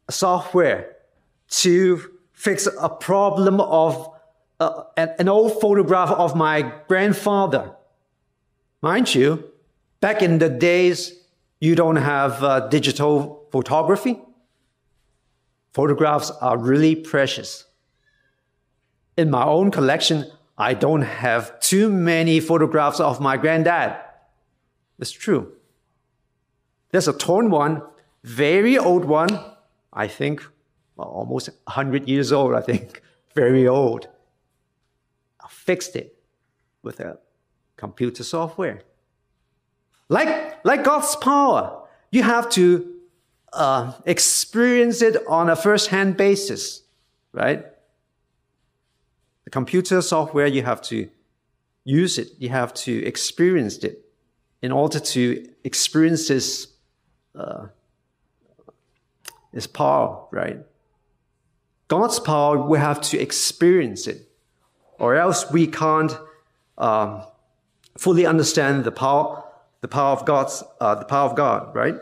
a 0.07 0.11
software 0.11 0.95
to 1.49 2.01
fix 2.33 2.67
a 2.79 2.89
problem 2.89 3.61
of 3.61 4.09
uh, 4.59 4.83
an, 4.97 5.13
an 5.19 5.29
old 5.29 5.59
photograph 5.61 6.11
of 6.11 6.35
my 6.35 6.71
grandfather. 6.87 7.71
Mind 8.81 9.13
you, 9.13 9.51
back 9.99 10.21
in 10.21 10.39
the 10.39 10.49
days, 10.49 11.13
you 11.59 11.75
don't 11.75 11.95
have 11.97 12.43
uh, 12.43 12.67
digital 12.67 13.47
photography. 13.51 14.19
Photographs 15.73 16.31
are 16.31 16.57
really 16.57 16.95
precious. 16.95 17.65
In 19.17 19.29
my 19.29 19.43
own 19.43 19.71
collection, 19.71 20.25
I 20.57 20.73
don't 20.73 21.01
have 21.01 21.59
too 21.59 21.89
many 21.89 22.39
photographs 22.39 22.99
of 22.99 23.19
my 23.19 23.37
granddad. 23.37 23.99
It's 24.99 25.11
true. 25.11 25.53
There's 26.91 27.07
a 27.07 27.13
torn 27.13 27.49
one, 27.49 27.81
very 28.25 28.77
old 28.77 29.05
one, 29.05 29.39
I 29.93 30.07
think 30.07 30.43
well, 30.95 31.07
almost 31.07 31.49
100 31.65 32.07
years 32.07 32.31
old, 32.31 32.53
I 32.53 32.61
think, 32.61 33.01
very 33.35 33.67
old. 33.67 34.07
I 35.43 35.47
fixed 35.49 35.95
it 35.95 36.17
with 36.81 36.99
a 36.99 37.17
computer 37.77 38.23
software. 38.23 38.81
Like, 40.07 40.65
like 40.65 40.83
God's 40.83 41.15
power, 41.15 41.83
you 42.11 42.23
have 42.23 42.49
to 42.51 42.93
uh, 43.53 43.93
experience 44.05 45.01
it 45.01 45.17
on 45.27 45.49
a 45.49 45.55
first-hand 45.55 46.17
basis, 46.17 46.83
right? 47.33 47.65
The 49.43 49.49
computer 49.49 50.01
software, 50.01 50.47
you 50.47 50.63
have 50.63 50.81
to 50.83 51.09
use 51.83 52.17
it. 52.17 52.29
You 52.37 52.49
have 52.49 52.73
to 52.73 53.05
experience 53.05 53.77
it 53.77 54.05
in 54.61 54.71
order 54.71 54.99
to 54.99 55.47
experience 55.63 56.27
this, 56.27 56.67
uh, 57.35 57.67
this 59.55 59.65
power, 59.65 60.27
right? 60.31 60.59
God's 61.87 62.19
power, 62.19 62.61
we 62.61 62.77
have 62.77 62.99
to 63.01 63.17
experience 63.17 64.05
it, 64.05 64.29
or 64.99 65.15
else 65.15 65.49
we 65.49 65.65
can't 65.65 66.11
um, 66.77 67.23
fully 67.97 68.25
understand 68.25 68.83
the 68.83 68.91
power, 68.91 69.43
the 69.79 69.87
power 69.87 70.11
of 70.11 70.25
God's, 70.25 70.61
uh, 70.81 70.95
the 70.95 71.05
power 71.05 71.29
of 71.29 71.37
God, 71.37 71.73
right? 71.73 71.95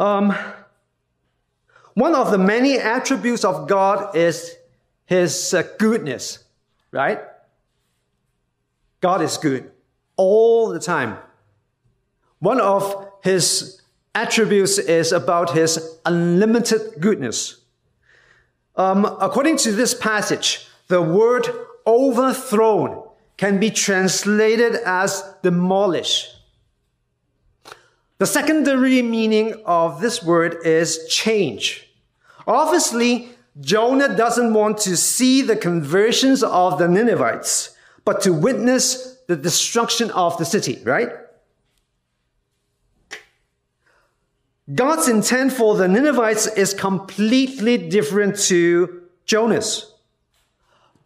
Um, 0.00 0.34
one 1.94 2.16
of 2.16 2.32
the 2.32 2.38
many 2.38 2.76
attributes 2.76 3.44
of 3.44 3.68
God 3.68 4.16
is 4.16 4.56
his 5.06 5.54
uh, 5.54 5.62
goodness, 5.78 6.42
right? 6.90 7.20
God 9.00 9.22
is 9.22 9.36
good 9.36 9.70
all 10.16 10.70
the 10.70 10.80
time. 10.80 11.18
One 12.40 12.60
of 12.60 13.12
his 13.22 13.80
attributes 14.14 14.78
is 14.78 15.12
about 15.12 15.50
his 15.50 15.98
unlimited 16.04 17.00
goodness. 17.00 17.60
Um, 18.76 19.04
according 19.20 19.56
to 19.58 19.72
this 19.72 19.94
passage, 19.94 20.66
the 20.88 21.02
word 21.02 21.48
overthrown 21.86 23.02
can 23.36 23.58
be 23.58 23.70
translated 23.70 24.76
as 24.84 25.22
demolish. 25.42 26.28
The 28.18 28.26
secondary 28.26 29.02
meaning 29.02 29.60
of 29.66 30.00
this 30.00 30.22
word 30.22 30.58
is 30.64 31.06
change. 31.08 31.90
Obviously, 32.46 33.30
Jonah 33.60 34.16
doesn't 34.16 34.54
want 34.54 34.78
to 34.78 34.96
see 34.96 35.42
the 35.42 35.56
conversions 35.56 36.42
of 36.42 36.78
the 36.78 36.88
Ninevites, 36.88 37.76
but 38.04 38.20
to 38.22 38.32
witness 38.32 39.16
the 39.26 39.36
destruction 39.36 40.10
of 40.10 40.36
the 40.38 40.44
city, 40.44 40.80
right? 40.84 41.10
God's 44.72 45.08
intent 45.08 45.52
for 45.52 45.76
the 45.76 45.88
Ninevites 45.88 46.46
is 46.46 46.72
completely 46.72 47.76
different 47.76 48.38
to 48.40 49.02
Jonah's. 49.26 49.92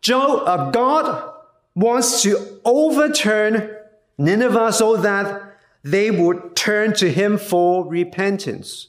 Jo- 0.01 0.39
uh, 0.39 0.71
God 0.71 1.35
wants 1.75 2.23
to 2.23 2.61
overturn 2.65 3.77
Nineveh 4.17 4.73
so 4.73 4.97
that 4.97 5.57
they 5.83 6.11
would 6.11 6.55
turn 6.55 6.93
to 6.95 7.11
him 7.11 7.39
for 7.39 7.89
repentance. 7.89 8.89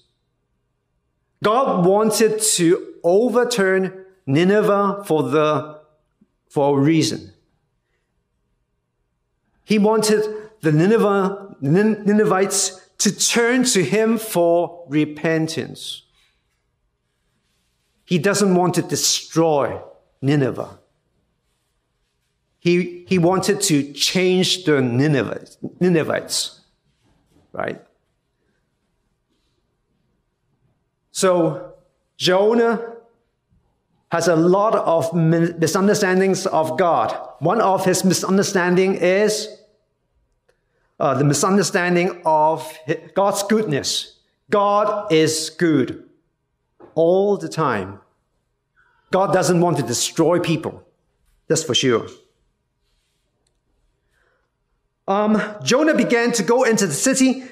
God 1.43 1.86
wanted 1.86 2.41
to 2.41 2.95
overturn 3.03 4.05
Nineveh 4.25 5.03
for 5.05 5.23
the, 5.23 5.79
for 6.49 6.77
a 6.77 6.82
reason. 6.82 7.34
He 9.63 9.79
wanted 9.79 10.23
the 10.62 10.71
Nineveh, 10.71 11.55
Ninevites 11.62 12.79
to 13.00 13.16
turn 13.16 13.64
to 13.64 13.84
him 13.84 14.18
for 14.18 14.86
repentance. 14.88 16.04
He 18.06 18.18
doesn't 18.18 18.56
want 18.56 18.74
to 18.76 18.82
destroy 18.82 19.82
Nineveh. 20.22 20.80
He, 22.60 23.06
he 23.08 23.18
wanted 23.18 23.62
to 23.62 23.94
change 23.94 24.66
the 24.66 24.82
Ninevites, 24.82 25.58
Ninevites, 25.80 26.60
right? 27.54 27.82
So 31.12 31.74
Jonah 32.18 32.96
has 34.12 34.28
a 34.28 34.36
lot 34.36 34.76
of 34.76 35.14
misunderstandings 35.14 36.48
of 36.48 36.78
God. 36.78 37.16
One 37.40 37.62
of 37.62 37.86
his 37.86 38.04
misunderstanding 38.04 38.96
is 38.96 39.59
uh, 41.00 41.14
the 41.14 41.24
misunderstanding 41.24 42.22
of 42.26 42.72
God's 43.14 43.44
goodness. 43.44 44.18
God 44.50 45.12
is 45.12 45.50
good 45.52 46.10
all 46.96 47.38
the 47.38 47.50
time. 47.50 48.00
God 49.12 49.34
doesn't 49.34 49.62
want 49.62 49.78
to 49.78 49.84
destroy 49.84 50.40
people. 50.40 50.84
That's 51.48 51.64
for 51.64 51.74
sure. 51.74 52.08
Um, 55.08 55.42
Jonah 55.64 55.96
began 55.96 56.32
to 56.34 56.44
go 56.44 56.64
into 56.64 56.86
the 56.86 56.94
city, 56.94 57.44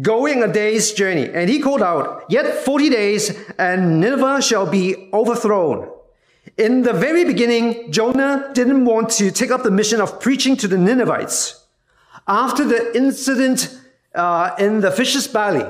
going 0.00 0.42
a 0.42 0.50
day's 0.50 0.92
journey, 0.92 1.28
and 1.28 1.50
he 1.50 1.60
called 1.60 1.82
out, 1.82 2.24
Yet 2.30 2.64
40 2.64 2.88
days, 2.88 3.36
and 3.58 4.00
Nineveh 4.00 4.40
shall 4.40 4.64
be 4.64 5.10
overthrown. 5.12 5.90
In 6.56 6.82
the 6.82 6.94
very 6.94 7.24
beginning, 7.24 7.92
Jonah 7.92 8.50
didn't 8.54 8.86
want 8.86 9.10
to 9.10 9.30
take 9.30 9.50
up 9.50 9.62
the 9.62 9.70
mission 9.70 10.00
of 10.00 10.20
preaching 10.20 10.56
to 10.56 10.68
the 10.68 10.78
Ninevites. 10.78 11.61
After 12.26 12.64
the 12.64 12.96
incident 12.96 13.78
uh, 14.14 14.54
in 14.58 14.80
the 14.80 14.90
fish's 14.90 15.26
belly, 15.26 15.64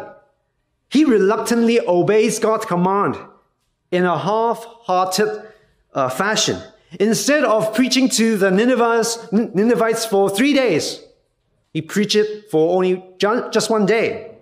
he 0.90 1.04
reluctantly 1.04 1.80
obeys 1.80 2.38
God's 2.38 2.66
command 2.66 3.16
in 3.90 4.04
a 4.04 4.18
half-hearted 4.18 5.42
uh, 5.94 6.08
fashion. 6.08 6.60
Instead 7.00 7.44
of 7.44 7.74
preaching 7.74 8.08
to 8.10 8.36
the 8.36 8.50
Ninevites 8.50 10.04
for 10.04 10.28
three 10.28 10.52
days, 10.52 11.00
he 11.72 11.80
preached 11.80 12.50
for 12.50 12.76
only 12.76 13.02
just 13.18 13.70
one 13.70 13.86
day. 13.86 14.32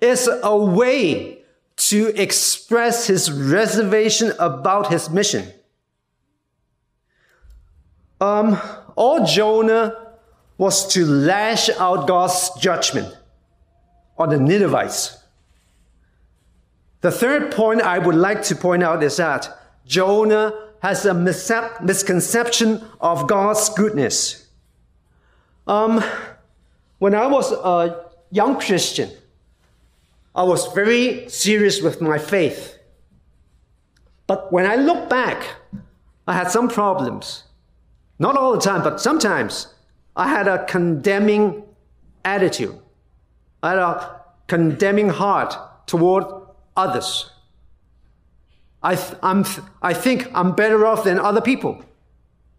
It's 0.00 0.26
a 0.42 0.56
way 0.56 1.42
to 1.76 2.20
express 2.20 3.06
his 3.06 3.30
reservation 3.30 4.32
about 4.38 4.90
his 4.90 5.10
mission. 5.10 5.52
Um, 8.20 8.58
all 8.96 9.26
Jonah 9.26 10.03
was 10.64 10.86
to 10.86 11.04
lash 11.04 11.68
out 11.78 12.08
God's 12.08 12.48
judgment 12.58 13.14
on 14.16 14.30
the 14.30 14.38
Ninevites. 14.38 15.18
The 17.02 17.10
third 17.10 17.52
point 17.52 17.82
I 17.82 17.98
would 17.98 18.14
like 18.14 18.42
to 18.44 18.56
point 18.56 18.82
out 18.82 19.02
is 19.02 19.18
that 19.18 19.46
Jonah 19.84 20.54
has 20.80 21.04
a 21.04 21.12
misconception 21.12 22.82
of 22.98 23.28
God's 23.28 23.68
goodness. 23.68 24.46
Um, 25.66 26.02
when 26.98 27.14
I 27.14 27.26
was 27.26 27.52
a 27.52 28.06
young 28.30 28.58
Christian, 28.58 29.10
I 30.34 30.44
was 30.44 30.72
very 30.72 31.28
serious 31.28 31.82
with 31.82 32.00
my 32.00 32.16
faith. 32.16 32.78
But 34.26 34.50
when 34.50 34.64
I 34.64 34.76
look 34.76 35.10
back, 35.10 35.44
I 36.26 36.32
had 36.32 36.50
some 36.50 36.70
problems. 36.70 37.44
Not 38.18 38.38
all 38.38 38.52
the 38.54 38.60
time, 38.60 38.82
but 38.82 38.98
sometimes 38.98 39.73
I 40.16 40.28
had 40.28 40.46
a 40.48 40.64
condemning 40.64 41.64
attitude. 42.24 42.78
I 43.62 43.70
had 43.70 43.78
a 43.78 44.20
condemning 44.46 45.08
heart 45.08 45.56
toward 45.86 46.24
others. 46.76 47.30
I, 48.82 48.96
th- 48.96 49.18
I'm 49.22 49.44
th- 49.44 49.66
I 49.80 49.94
think 49.94 50.28
I'm 50.34 50.54
better 50.54 50.86
off 50.86 51.04
than 51.04 51.18
other 51.18 51.40
people. 51.40 51.82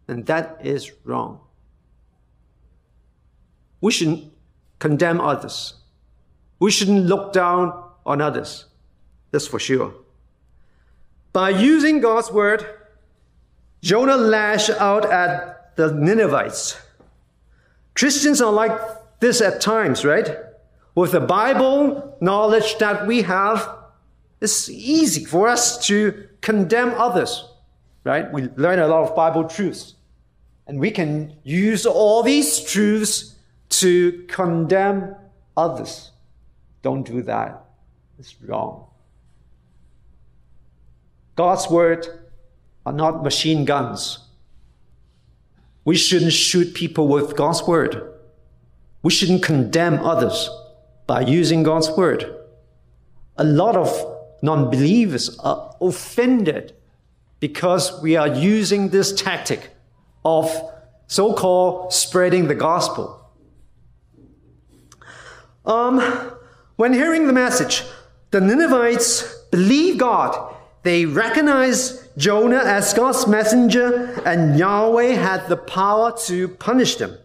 And 0.07 0.25
that 0.25 0.59
is 0.63 0.91
wrong. 1.03 1.39
We 3.81 3.91
shouldn't 3.91 4.31
condemn 4.79 5.21
others. 5.21 5.75
We 6.59 6.71
shouldn't 6.71 7.05
look 7.05 7.33
down 7.33 7.83
on 8.05 8.21
others. 8.21 8.65
That's 9.31 9.47
for 9.47 9.59
sure. 9.59 9.93
By 11.33 11.49
using 11.49 11.99
God's 11.99 12.31
word, 12.31 12.65
Jonah 13.81 14.17
lashed 14.17 14.71
out 14.71 15.05
at 15.05 15.75
the 15.75 15.91
Ninevites. 15.91 16.77
Christians 17.95 18.41
are 18.41 18.51
like 18.51 18.77
this 19.19 19.41
at 19.41 19.61
times, 19.61 20.05
right? 20.05 20.37
With 20.93 21.11
the 21.13 21.21
Bible 21.21 22.17
knowledge 22.21 22.77
that 22.77 23.07
we 23.07 23.23
have, 23.23 23.67
it's 24.41 24.69
easy 24.69 25.25
for 25.25 25.47
us 25.47 25.85
to 25.87 26.27
condemn 26.41 26.89
others, 26.91 27.49
right? 28.03 28.31
We 28.31 28.43
learn 28.55 28.79
a 28.79 28.87
lot 28.87 29.09
of 29.09 29.15
Bible 29.15 29.45
truths. 29.45 29.95
And 30.67 30.79
we 30.79 30.91
can 30.91 31.35
use 31.43 31.85
all 31.85 32.23
these 32.23 32.63
truths 32.63 33.35
to 33.69 34.25
condemn 34.27 35.15
others. 35.55 36.11
Don't 36.81 37.03
do 37.03 37.21
that. 37.23 37.65
It's 38.19 38.35
wrong. 38.41 38.87
God's 41.35 41.69
word 41.69 42.07
are 42.85 42.93
not 42.93 43.23
machine 43.23 43.65
guns. 43.65 44.24
We 45.85 45.95
shouldn't 45.95 46.33
shoot 46.33 46.73
people 46.73 47.07
with 47.07 47.35
God's 47.35 47.63
word. 47.63 48.11
We 49.03 49.11
shouldn't 49.11 49.43
condemn 49.43 49.99
others 49.99 50.49
by 51.05 51.21
using 51.21 51.63
God's 51.63 51.89
word. 51.91 52.25
A 53.37 53.43
lot 53.43 53.75
of 53.75 53.89
non 54.41 54.69
believers 54.69 55.37
are 55.39 55.75
offended 55.79 56.73
because 57.39 58.01
we 58.01 58.15
are 58.15 58.27
using 58.27 58.89
this 58.89 59.13
tactic 59.13 59.69
of 60.23 60.51
so 61.07 61.33
called 61.33 61.93
spreading 61.93 62.47
the 62.47 62.55
gospel. 62.55 63.21
Um, 65.65 65.99
when 66.77 66.93
hearing 66.93 67.27
the 67.27 67.33
message, 67.33 67.83
the 68.31 68.41
Ninevites 68.41 69.45
believe 69.51 69.97
God. 69.97 70.55
They 70.85 71.07
recognize 71.07 72.07
Jonah 72.15 72.61
as 72.63 72.93
God's 72.93 73.25
messenger, 73.25 74.21
and 74.23 74.55
Yahweh 74.55 75.13
had 75.15 75.49
the 75.49 75.57
power 75.57 76.15
to 76.25 76.47
punish 76.47 76.97
them. 76.97 77.17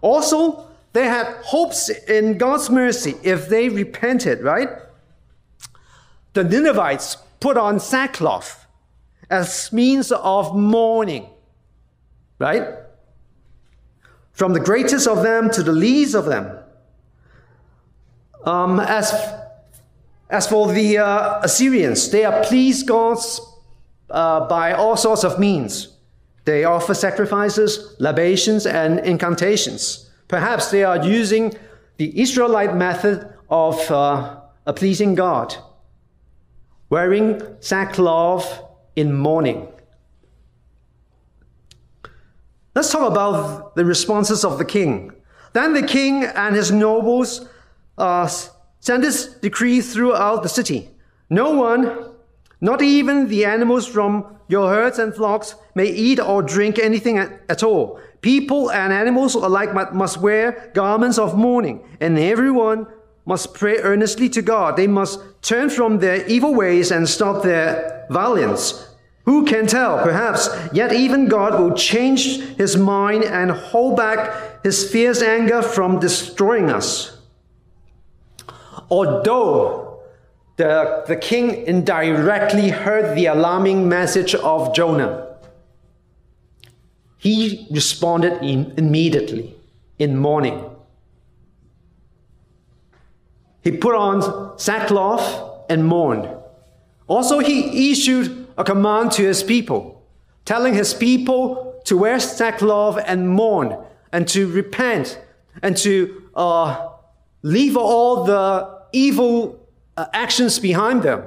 Also, 0.00 0.64
they 0.92 1.06
had 1.08 1.26
hopes 1.42 1.88
in 1.88 2.38
God's 2.38 2.70
mercy 2.70 3.16
if 3.24 3.48
they 3.48 3.68
repented, 3.68 4.42
right? 4.42 4.68
The 6.34 6.44
Ninevites 6.44 7.16
put 7.40 7.56
on 7.56 7.80
sackcloth 7.80 8.64
as 9.28 9.72
means 9.72 10.12
of 10.12 10.54
mourning, 10.54 11.26
right? 12.38 12.76
From 14.34 14.52
the 14.52 14.60
greatest 14.60 15.08
of 15.08 15.24
them 15.24 15.50
to 15.50 15.64
the 15.64 15.72
least 15.72 16.14
of 16.14 16.26
them. 16.26 16.56
Um, 18.44 18.78
as, 18.78 19.12
as 20.28 20.46
for 20.46 20.72
the 20.72 20.98
uh, 20.98 21.40
Assyrians, 21.42 22.10
they 22.10 22.24
are 22.24 22.42
pleased 22.44 22.86
gods 22.86 23.40
uh, 24.10 24.46
by 24.48 24.72
all 24.72 24.96
sorts 24.96 25.24
of 25.24 25.38
means. 25.38 25.88
They 26.44 26.64
offer 26.64 26.94
sacrifices, 26.94 27.96
libations, 27.98 28.66
and 28.66 29.00
incantations. 29.00 30.10
Perhaps 30.28 30.70
they 30.70 30.84
are 30.84 31.04
using 31.04 31.54
the 31.96 32.20
Israelite 32.20 32.76
method 32.76 33.32
of 33.48 33.78
uh, 33.90 34.40
pleasing 34.74 35.14
God, 35.14 35.56
wearing 36.90 37.40
sackcloth 37.60 38.62
in 38.96 39.14
mourning. 39.14 39.68
Let's 42.74 42.90
talk 42.90 43.10
about 43.10 43.74
the 43.74 43.84
responses 43.84 44.44
of 44.44 44.58
the 44.58 44.64
king. 44.64 45.12
Then 45.52 45.72
the 45.72 45.86
king 45.86 46.24
and 46.24 46.54
his 46.54 46.70
nobles 46.70 47.48
uh, 47.96 48.28
send 48.86 49.02
this 49.02 49.26
decree 49.42 49.80
throughout 49.80 50.44
the 50.44 50.48
city. 50.48 50.88
No 51.28 51.50
one, 51.50 52.12
not 52.60 52.82
even 52.82 53.26
the 53.26 53.44
animals 53.44 53.84
from 53.84 54.38
your 54.46 54.68
herds 54.68 55.00
and 55.00 55.12
flocks, 55.12 55.56
may 55.74 55.86
eat 55.86 56.20
or 56.20 56.40
drink 56.40 56.78
anything 56.78 57.18
at, 57.18 57.64
all. 57.64 57.98
People 58.20 58.70
and 58.70 58.92
animals 58.92 59.34
alike 59.34 59.74
must 59.92 60.18
wear 60.18 60.70
garments 60.72 61.18
of 61.18 61.36
mourning, 61.36 61.82
and 62.00 62.16
everyone 62.16 62.86
must 63.24 63.54
pray 63.54 63.78
earnestly 63.78 64.28
to 64.28 64.40
God. 64.40 64.76
They 64.76 64.86
must 64.86 65.18
turn 65.42 65.68
from 65.68 65.98
their 65.98 66.24
evil 66.28 66.54
ways 66.54 66.92
and 66.92 67.08
stop 67.08 67.42
their 67.42 68.06
violence. 68.08 68.86
Who 69.24 69.44
can 69.44 69.66
tell? 69.66 70.00
Perhaps 70.00 70.48
yet 70.72 70.92
even 70.92 71.26
God 71.26 71.58
will 71.58 71.74
change 71.74 72.38
his 72.56 72.76
mind 72.76 73.24
and 73.24 73.50
hold 73.50 73.96
back 73.96 74.62
his 74.62 74.88
fierce 74.88 75.22
anger 75.22 75.60
from 75.60 75.98
destroying 75.98 76.70
us. 76.70 77.15
Although 78.90 80.00
the, 80.56 81.04
the 81.06 81.16
king 81.16 81.66
indirectly 81.66 82.70
heard 82.70 83.16
the 83.16 83.26
alarming 83.26 83.88
message 83.88 84.34
of 84.34 84.74
Jonah, 84.74 85.36
he 87.18 87.66
responded 87.70 88.42
immediately 88.42 89.56
in 89.98 90.16
mourning. 90.16 90.70
He 93.62 93.72
put 93.72 93.96
on 93.96 94.56
sackcloth 94.58 95.64
and 95.68 95.84
mourned. 95.84 96.28
Also, 97.08 97.40
he 97.40 97.90
issued 97.90 98.46
a 98.56 98.62
command 98.64 99.10
to 99.12 99.22
his 99.22 99.42
people, 99.42 100.06
telling 100.44 100.74
his 100.74 100.94
people 100.94 101.80
to 101.84 101.96
wear 101.96 102.20
sackcloth 102.20 103.02
and 103.06 103.28
mourn, 103.28 103.76
and 104.12 104.28
to 104.28 104.46
repent, 104.46 105.20
and 105.62 105.76
to 105.78 106.30
uh, 106.34 106.90
leave 107.42 107.76
all 107.76 108.24
the 108.24 108.75
evil 108.96 109.68
uh, 109.96 110.06
actions 110.12 110.58
behind 110.58 111.02
them. 111.02 111.22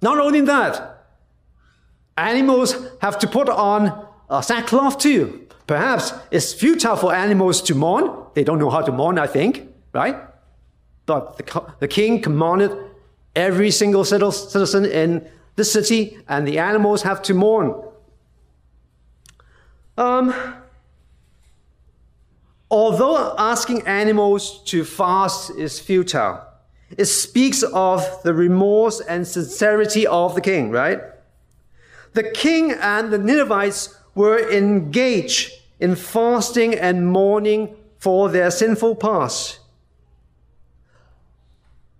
Not 0.00 0.18
only 0.18 0.40
that, 0.42 1.06
animals 2.16 2.76
have 3.00 3.18
to 3.18 3.26
put 3.26 3.48
on 3.48 4.06
sackcloth 4.42 4.98
too. 4.98 5.46
Perhaps 5.66 6.12
it's 6.30 6.52
futile 6.52 6.96
for 6.96 7.14
animals 7.14 7.62
to 7.62 7.74
mourn. 7.74 8.10
They 8.34 8.44
don't 8.44 8.58
know 8.58 8.70
how 8.70 8.82
to 8.82 8.92
mourn, 8.92 9.18
I 9.18 9.26
think, 9.26 9.68
right? 9.92 10.16
But 11.06 11.36
the, 11.38 11.74
the 11.80 11.88
king 11.88 12.20
commanded 12.22 12.72
every 13.34 13.70
single 13.70 14.04
citizen 14.04 14.84
in 14.84 15.26
the 15.56 15.64
city 15.64 16.18
and 16.28 16.46
the 16.46 16.58
animals 16.58 17.02
have 17.02 17.22
to 17.22 17.34
mourn. 17.34 17.74
Um, 19.96 20.34
although 22.70 23.34
asking 23.38 23.86
animals 23.86 24.62
to 24.64 24.84
fast 24.84 25.50
is 25.58 25.78
futile, 25.78 26.51
it 26.98 27.06
speaks 27.06 27.62
of 27.62 28.22
the 28.22 28.34
remorse 28.34 29.00
and 29.00 29.26
sincerity 29.26 30.06
of 30.06 30.34
the 30.34 30.40
king, 30.40 30.70
right? 30.70 31.00
The 32.12 32.24
king 32.24 32.72
and 32.72 33.12
the 33.12 33.18
Ninevites 33.18 33.96
were 34.14 34.50
engaged 34.50 35.52
in 35.80 35.96
fasting 35.96 36.74
and 36.74 37.06
mourning 37.06 37.74
for 37.98 38.28
their 38.28 38.50
sinful 38.50 38.96
past. 38.96 39.60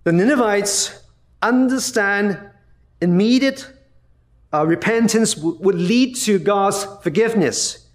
The 0.04 0.12
Ninevites 0.12 1.02
understand 1.40 2.38
immediate 3.00 3.72
uh, 4.52 4.66
repentance 4.66 5.34
w- 5.34 5.56
would 5.60 5.76
lead 5.76 6.16
to 6.16 6.38
God's 6.38 6.86
forgiveness. 7.02 7.88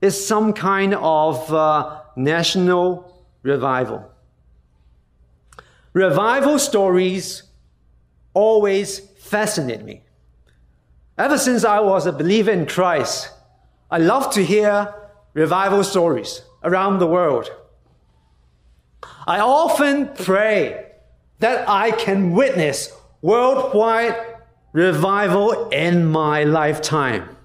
It's 0.00 0.24
some 0.24 0.52
kind 0.52 0.94
of 0.94 1.52
uh, 1.52 2.00
national 2.16 3.24
revival. 3.42 4.10
Revival 5.92 6.58
stories 6.58 7.42
always 8.32 9.00
fascinate 9.00 9.82
me. 9.82 10.02
Ever 11.18 11.36
since 11.36 11.64
I 11.64 11.80
was 11.80 12.06
a 12.06 12.12
believer 12.12 12.50
in 12.50 12.66
Christ, 12.66 13.30
I 13.90 13.98
love 13.98 14.32
to 14.34 14.44
hear 14.44 14.94
revival 15.34 15.82
stories 15.84 16.42
around 16.62 16.98
the 16.98 17.06
world. 17.06 17.50
I 19.26 19.40
often 19.40 20.08
pray 20.14 20.86
that 21.40 21.68
I 21.68 21.90
can 21.90 22.32
witness 22.32 22.92
worldwide 23.22 24.16
revival 24.72 25.68
in 25.70 26.06
my 26.06 26.44
lifetime. 26.44 27.36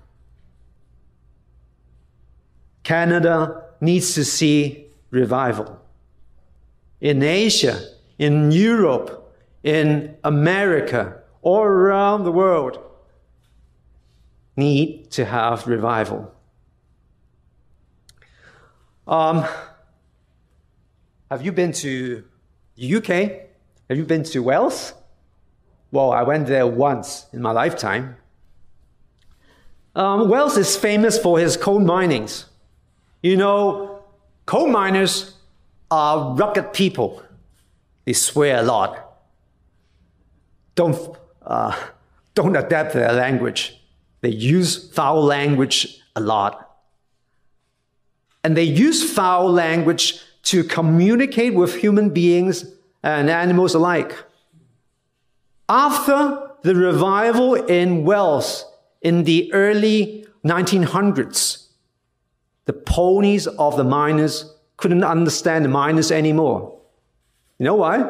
Canada 2.84 3.64
needs 3.82 4.14
to 4.14 4.24
see 4.24 4.86
revival. 5.10 5.80
In 7.02 7.24
Asia, 7.24 7.95
in 8.18 8.52
Europe, 8.52 9.36
in 9.64 10.16
America, 10.24 11.22
all 11.42 11.64
around 11.64 12.24
the 12.24 12.32
world, 12.32 12.80
need 14.56 15.12
to 15.12 15.26
have 15.26 15.68
revival. 15.68 16.32
Um, 19.08 19.46
have 21.30 21.44
you 21.44 21.52
been 21.52 21.72
to 21.74 22.24
the 22.76 22.96
UK? 22.96 23.10
Have 23.90 23.98
you 23.98 24.06
been 24.06 24.24
to 24.24 24.40
Wales? 24.42 24.94
Well, 25.92 26.12
I 26.12 26.24
went 26.24 26.48
there 26.48 26.68
once 26.68 27.28
in 27.32 27.42
my 27.42 27.52
lifetime. 27.52 28.18
Um, 29.96 30.30
Wales 30.30 30.58
is 30.58 30.76
famous 30.76 31.18
for 31.18 31.40
his 31.40 31.56
coal 31.56 31.80
minings. 31.80 32.46
You 33.22 33.38
know, 33.38 34.04
coal 34.46 34.68
miners 34.68 35.36
are 35.90 36.36
rugged 36.36 36.74
people. 36.74 37.24
They 38.06 38.14
swear 38.14 38.60
a 38.60 38.64
lot. 38.64 39.02
Don't, 40.76 41.18
uh, 41.42 41.76
don't 42.34 42.56
adapt 42.56 42.94
their 42.94 43.12
language. 43.12 43.82
They 44.22 44.30
use 44.30 44.92
foul 44.92 45.24
language 45.24 46.00
a 46.16 46.22
lot. 46.22 46.78
And 48.44 48.56
they 48.56 48.64
use 48.64 49.12
foul 49.12 49.52
language 49.52 50.20
to 50.44 50.64
communicate 50.64 51.56
with 51.56 51.76
human 51.76 52.10
beings 52.10 52.66
and 53.02 53.30
animals 53.30 53.74
alike. 53.74 54.16
After 55.68 56.52
the 56.62 56.76
revival 56.76 57.56
in 57.56 58.04
Wales 58.04 58.66
in 59.02 59.24
the 59.24 59.52
early 59.54 60.28
1900s, 60.44 61.68
the 62.66 62.74
ponies 62.74 63.48
of 63.48 63.78
the 63.78 63.84
miners 63.84 64.54
couldn't 64.78 65.04
understand 65.04 65.66
the 65.66 65.70
miners 65.70 66.12
anymore. 66.12 66.75
You 67.58 67.66
know 67.66 67.76
why? 67.76 68.10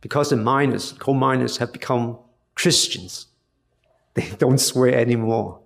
Because 0.00 0.30
the 0.30 0.36
miners, 0.36 0.92
coal 0.92 1.14
miners, 1.14 1.56
have 1.58 1.72
become 1.72 2.18
Christians. 2.54 3.26
They 4.14 4.28
don't 4.38 4.58
swear 4.58 4.98
anymore. 4.98 5.60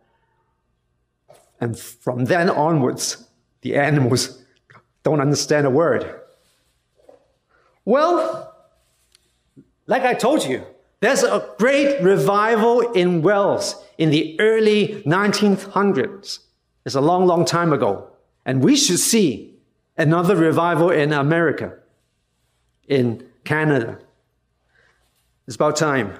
And 1.60 1.78
from 1.78 2.26
then 2.26 2.50
onwards, 2.50 3.26
the 3.62 3.74
animals 3.76 4.44
don't 5.02 5.20
understand 5.20 5.66
a 5.66 5.70
word. 5.70 6.20
Well, 7.86 8.54
like 9.86 10.02
I 10.02 10.12
told 10.12 10.44
you, 10.44 10.62
there's 11.00 11.22
a 11.22 11.48
great 11.58 12.02
revival 12.02 12.92
in 12.92 13.22
Wales 13.22 13.76
in 13.98 14.10
the 14.10 14.38
early 14.40 15.02
1900s. 15.06 16.38
It's 16.84 16.94
a 16.94 17.00
long, 17.00 17.26
long 17.26 17.44
time 17.44 17.72
ago. 17.72 18.08
And 18.46 18.62
we 18.62 18.76
should 18.76 18.98
see 18.98 19.54
another 19.96 20.36
revival 20.36 20.90
in 20.90 21.12
America, 21.12 21.78
in 22.88 23.26
Canada. 23.44 23.98
It's 25.46 25.56
about 25.56 25.76
time. 25.76 26.14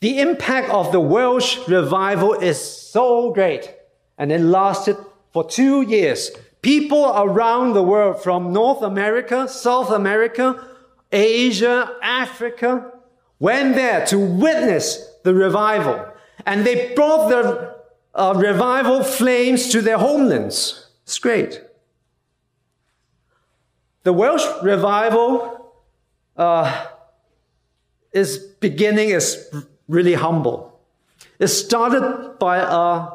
The 0.00 0.20
impact 0.20 0.70
of 0.70 0.92
the 0.92 1.00
Welsh 1.00 1.58
revival 1.66 2.34
is 2.34 2.60
so 2.60 3.32
great, 3.32 3.74
and 4.18 4.30
it 4.30 4.40
lasted 4.40 4.96
for 5.32 5.48
two 5.48 5.82
years. 5.82 6.30
People 6.62 7.12
around 7.16 7.72
the 7.72 7.82
world 7.82 8.22
from 8.22 8.52
North 8.52 8.82
America, 8.82 9.48
South 9.48 9.90
America, 9.90 10.68
Asia, 11.10 11.96
Africa 12.02 12.92
went 13.38 13.74
there 13.74 14.04
to 14.06 14.18
witness 14.18 15.10
the 15.24 15.34
revival. 15.34 16.04
And 16.44 16.66
they 16.66 16.94
brought 16.94 17.28
the 17.28 17.76
uh, 18.14 18.34
revival 18.36 19.02
flames 19.02 19.68
to 19.70 19.80
their 19.80 19.98
homelands. 19.98 20.88
It's 21.04 21.18
great. 21.18 21.62
The 24.06 24.12
Welsh 24.12 24.46
revival 24.62 25.72
uh, 26.36 26.86
is 28.12 28.38
beginning 28.38 29.08
is 29.08 29.52
really 29.88 30.14
humble. 30.14 30.78
It 31.40 31.48
started 31.48 32.36
by 32.38 32.58
a, 32.58 33.10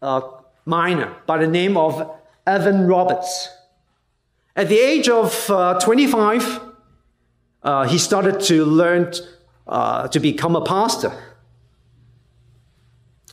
a 0.00 0.22
miner 0.64 1.14
by 1.26 1.36
the 1.36 1.46
name 1.46 1.76
of 1.76 2.10
Evan 2.46 2.86
Roberts. 2.86 3.50
At 4.56 4.70
the 4.70 4.78
age 4.78 5.10
of 5.10 5.50
uh, 5.50 5.78
25, 5.78 6.60
uh, 7.62 7.86
he 7.88 7.98
started 7.98 8.40
to 8.40 8.64
learn 8.64 9.12
uh, 9.66 10.08
to 10.08 10.18
become 10.18 10.56
a 10.56 10.64
pastor. 10.64 11.12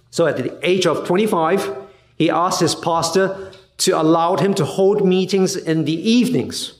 So 0.09 0.27
at 0.27 0.35
the 0.35 0.59
age 0.67 0.85
of 0.85 1.07
25, 1.07 1.77
he 2.17 2.29
asked 2.29 2.59
his 2.59 2.75
pastor 2.75 3.53
to 3.77 3.91
allow 3.93 4.35
him 4.35 4.53
to 4.55 4.65
hold 4.65 5.07
meetings 5.07 5.55
in 5.55 5.85
the 5.85 5.93
evenings. 5.93 6.75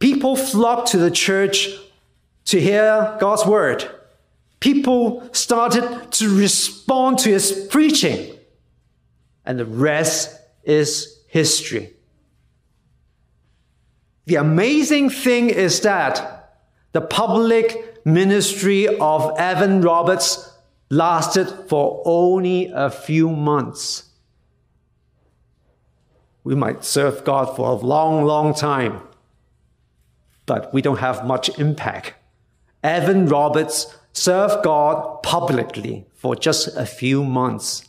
People 0.00 0.34
flocked 0.34 0.88
to 0.88 0.98
the 0.98 1.10
church 1.10 1.68
to 2.46 2.60
hear 2.60 3.16
God's 3.20 3.46
word 3.46 3.88
people 4.60 5.26
started 5.32 6.12
to 6.12 6.38
respond 6.38 7.18
to 7.20 7.30
his 7.30 7.66
preaching. 7.70 8.36
And 9.44 9.58
the 9.58 9.64
rest 9.64 10.38
is 10.62 11.22
history. 11.26 11.94
The 14.26 14.36
amazing 14.36 15.10
thing 15.10 15.48
is 15.48 15.80
that 15.80 16.54
the 16.92 17.00
public 17.00 18.04
ministry 18.04 18.86
of 18.86 19.38
Evan 19.38 19.80
Roberts 19.80 20.52
lasted 20.90 21.46
for 21.68 22.02
only 22.04 22.70
a 22.72 22.90
few 22.90 23.30
months. 23.30 24.04
we 26.42 26.54
might 26.54 26.82
serve 26.82 27.22
God 27.22 27.54
for 27.54 27.68
a 27.68 27.74
long, 27.74 28.24
long 28.24 28.54
time, 28.54 29.02
but 30.50 30.74
we 30.74 30.82
don't 30.82 30.98
have 30.98 31.24
much 31.24 31.48
impact. 31.60 32.12
Evan 32.82 33.26
Roberts 33.26 33.96
served 34.12 34.64
God 34.64 35.22
publicly 35.22 36.06
for 36.12 36.34
just 36.34 36.76
a 36.76 36.84
few 36.84 37.22
months, 37.22 37.88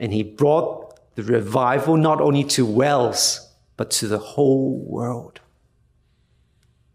and 0.00 0.12
he 0.12 0.24
brought 0.24 0.98
the 1.14 1.22
revival 1.22 1.96
not 1.96 2.20
only 2.20 2.42
to 2.42 2.66
Wales, 2.66 3.52
but 3.76 3.92
to 3.92 4.08
the 4.08 4.18
whole 4.18 4.80
world. 4.80 5.38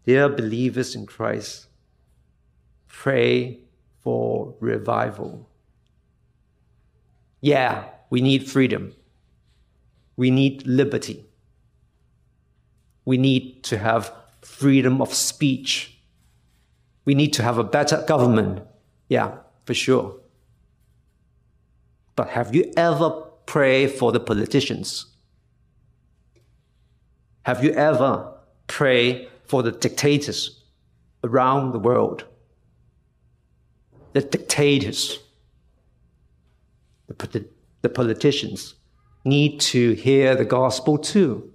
Dear 0.04 0.28
believers 0.28 0.94
in 0.94 1.06
Christ, 1.06 1.68
pray 2.86 3.60
for 4.02 4.56
revival. 4.60 5.48
Yeah, 7.40 7.84
we 8.10 8.20
need 8.20 8.46
freedom. 8.46 8.92
We 10.16 10.30
need 10.30 10.66
liberty. 10.66 11.24
We 13.06 13.16
need 13.16 13.62
to 13.62 13.78
have 13.78 14.12
freedom 14.42 15.00
of 15.00 15.12
speech. 15.12 15.98
We 17.04 17.14
need 17.14 17.32
to 17.34 17.42
have 17.42 17.58
a 17.58 17.64
better 17.64 18.04
government. 18.06 18.62
Yeah, 19.08 19.38
for 19.64 19.74
sure. 19.74 20.16
But 22.16 22.30
have 22.30 22.54
you 22.54 22.72
ever 22.76 23.10
prayed 23.46 23.92
for 23.92 24.12
the 24.12 24.20
politicians? 24.20 25.06
Have 27.42 27.64
you 27.64 27.70
ever 27.72 28.34
prayed 28.66 29.28
for 29.44 29.62
the 29.62 29.72
dictators 29.72 30.64
around 31.24 31.72
the 31.72 31.78
world? 31.78 32.24
The 34.12 34.20
dictators, 34.20 35.20
the, 37.06 37.46
the 37.82 37.88
politicians 37.88 38.74
need 39.24 39.60
to 39.60 39.92
hear 39.92 40.34
the 40.34 40.44
gospel 40.44 40.98
too. 40.98 41.52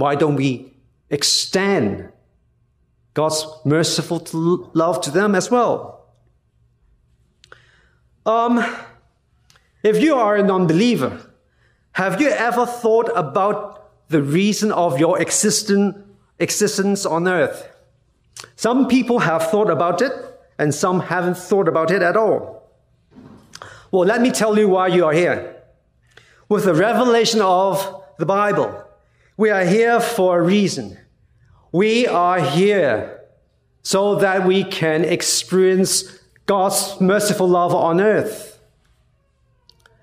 Why 0.00 0.14
don't 0.14 0.36
we 0.36 0.72
extend 1.10 2.10
God's 3.12 3.44
merciful 3.64 4.26
love 4.72 5.02
to 5.02 5.10
them 5.10 5.34
as 5.34 5.50
well? 5.50 6.06
Um, 8.24 8.64
if 9.82 10.02
you 10.02 10.14
are 10.14 10.36
a 10.36 10.42
non 10.42 10.66
believer, 10.66 11.20
have 11.92 12.20
you 12.20 12.30
ever 12.30 12.64
thought 12.64 13.10
about 13.14 14.08
the 14.08 14.22
reason 14.22 14.72
of 14.72 14.98
your 14.98 15.20
existence 15.20 17.04
on 17.04 17.28
earth? 17.28 17.68
Some 18.56 18.88
people 18.88 19.18
have 19.18 19.50
thought 19.50 19.68
about 19.68 20.00
it, 20.00 20.12
and 20.58 20.74
some 20.74 21.00
haven't 21.00 21.36
thought 21.36 21.68
about 21.68 21.90
it 21.90 22.00
at 22.00 22.16
all. 22.16 22.70
Well, 23.90 24.06
let 24.06 24.22
me 24.22 24.30
tell 24.30 24.58
you 24.58 24.68
why 24.68 24.86
you 24.86 25.04
are 25.04 25.12
here. 25.12 25.56
With 26.48 26.64
the 26.64 26.74
revelation 26.74 27.42
of 27.42 28.02
the 28.18 28.26
Bible, 28.26 28.86
we 29.40 29.48
are 29.48 29.64
here 29.64 29.98
for 30.00 30.38
a 30.38 30.42
reason. 30.42 30.98
We 31.72 32.06
are 32.06 32.38
here 32.38 33.22
so 33.82 34.16
that 34.16 34.46
we 34.46 34.64
can 34.64 35.02
experience 35.02 36.04
God's 36.44 37.00
merciful 37.00 37.48
love 37.48 37.74
on 37.74 38.02
earth. 38.02 38.60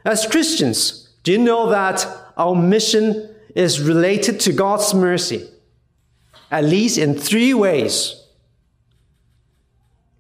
As 0.04 0.26
Christians, 0.26 1.10
do 1.21 1.32
you 1.34 1.38
know 1.38 1.69
that 1.69 2.08
our 2.36 2.56
mission 2.56 3.30
is 3.54 3.80
related 3.80 4.39
to 4.39 4.54
God's 4.54 4.95
mercy? 4.95 5.47
At 6.50 6.63
least 6.63 6.97
in 6.97 7.13
three 7.13 7.54
ways. 7.54 8.19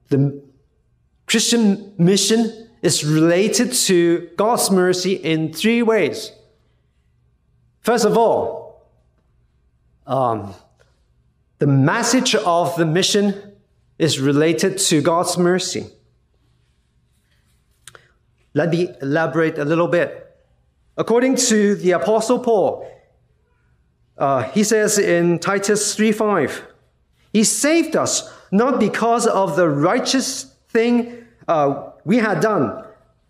The 0.09 0.43
Christian 1.25 1.91
mission 1.97 2.69
is 2.83 3.03
related 3.03 3.73
to 3.73 4.29
God's 4.37 4.69
mercy 4.69 5.13
in 5.13 5.53
three 5.53 5.81
ways. 5.81 6.31
First 7.81 8.05
of 8.05 8.15
all, 8.15 8.66
um, 10.07 10.53
the 11.59 11.67
message 11.67 12.33
of 12.33 12.75
the 12.77 12.85
mission 12.85 13.55
is 13.99 14.19
related 14.19 14.77
to 14.77 15.01
God's 15.01 15.37
mercy. 15.37 15.87
Let 18.53 18.69
me 18.69 18.89
elaborate 19.01 19.57
a 19.59 19.65
little 19.65 19.87
bit. 19.87 20.23
According 20.97 21.35
to 21.35 21.75
the 21.75 21.91
Apostle 21.91 22.39
Paul, 22.39 22.89
uh, 24.17 24.43
he 24.43 24.63
says 24.63 24.97
in 24.97 25.37
Titus 25.37 25.95
3:5, 25.95 26.61
He 27.33 27.43
saved 27.43 27.95
us 27.95 28.33
not 28.51 28.79
because 28.79 29.27
of 29.27 29.55
the 29.55 29.69
righteous 29.69 30.55
thing 30.69 31.27
uh, 31.47 31.91
we 32.03 32.17
had 32.17 32.39
done, 32.39 32.83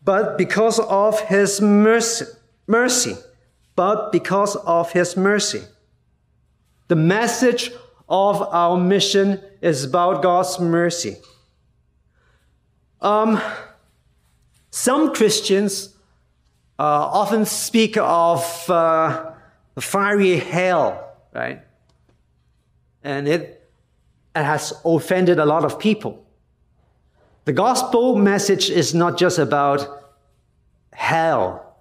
but 0.04 0.38
because 0.38 0.80
of 0.80 1.20
his 1.22 1.60
mercy, 1.60 2.26
mercy, 2.68 3.16
but 3.76 4.12
because 4.12 4.56
of 4.56 4.92
his 4.92 5.18
mercy. 5.18 5.64
The 6.88 6.96
message 6.96 7.72
of 8.08 8.42
our 8.42 8.78
mission 8.78 9.42
is 9.62 9.84
about 9.84 10.22
God's 10.22 10.60
mercy. 10.60 11.18
Um, 13.02 13.42
some 14.72 15.14
Christians 15.14 15.96
uh, 16.80 16.84
often 16.84 17.46
speak 17.46 17.98
of 17.98 18.70
uh, 18.70 19.32
the 19.76 19.82
fiery 19.82 20.38
hell, 20.38 21.16
right? 21.34 21.62
And 23.04 23.28
it, 23.28 23.70
it 24.36 24.44
has 24.44 24.74
offended 24.86 25.40
a 25.40 25.46
lot 25.46 25.66
of 25.66 25.80
people. 25.80 26.26
The 27.46 27.54
gospel 27.54 28.16
message 28.16 28.70
is 28.70 28.94
not 28.94 29.18
just 29.18 29.40
about 29.40 29.88
hell, 30.94 31.78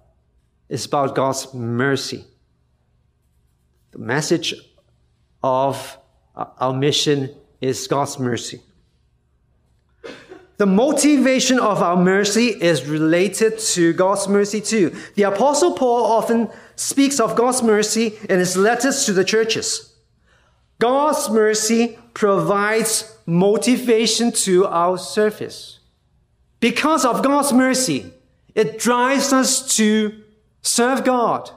it's 0.69 0.85
about 0.85 1.15
God's 1.15 1.53
mercy. 1.53 2.25
The 3.91 3.99
message 3.99 4.53
of 5.43 5.97
uh, 6.35 6.45
our 6.59 6.73
mission 6.73 7.29
is 7.61 7.87
God's 7.87 8.19
mercy. 8.19 8.61
The 10.57 10.65
motivation 10.65 11.59
of 11.59 11.83
our 11.83 11.95
mercy 11.95 12.47
is 12.47 12.85
related 12.85 13.59
to 13.59 13.93
God's 13.93 14.27
mercy 14.27 14.59
too. 14.59 14.95
The 15.13 15.23
Apostle 15.23 15.73
Paul 15.73 16.05
often 16.05 16.49
speaks 16.75 17.19
of 17.19 17.35
God's 17.35 17.61
mercy 17.61 18.17
in 18.27 18.39
his 18.39 18.57
letters 18.57 19.05
to 19.05 19.13
the 19.13 19.23
churches. 19.23 19.93
God's 20.79 21.29
mercy 21.29 21.99
provides 22.13 23.15
motivation 23.27 24.31
to 24.31 24.65
our 24.65 24.97
service. 24.97 25.79
Because 26.59 27.05
of 27.05 27.21
God's 27.21 27.53
mercy, 27.53 28.11
it 28.55 28.79
drives 28.79 29.31
us 29.33 29.75
to 29.77 30.23
serve 30.63 31.03
God. 31.03 31.51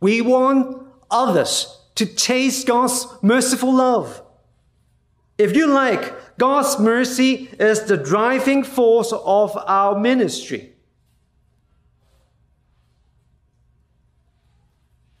We 0.00 0.22
want 0.22 0.89
others 1.10 1.78
to 1.96 2.06
taste 2.06 2.66
God's 2.66 3.06
merciful 3.22 3.74
love. 3.74 4.22
If 5.38 5.56
you 5.56 5.66
like, 5.66 6.38
God's 6.38 6.78
mercy 6.78 7.50
is 7.58 7.84
the 7.84 7.96
driving 7.96 8.62
force 8.62 9.12
of 9.12 9.56
our 9.66 9.98
ministry. 9.98 10.72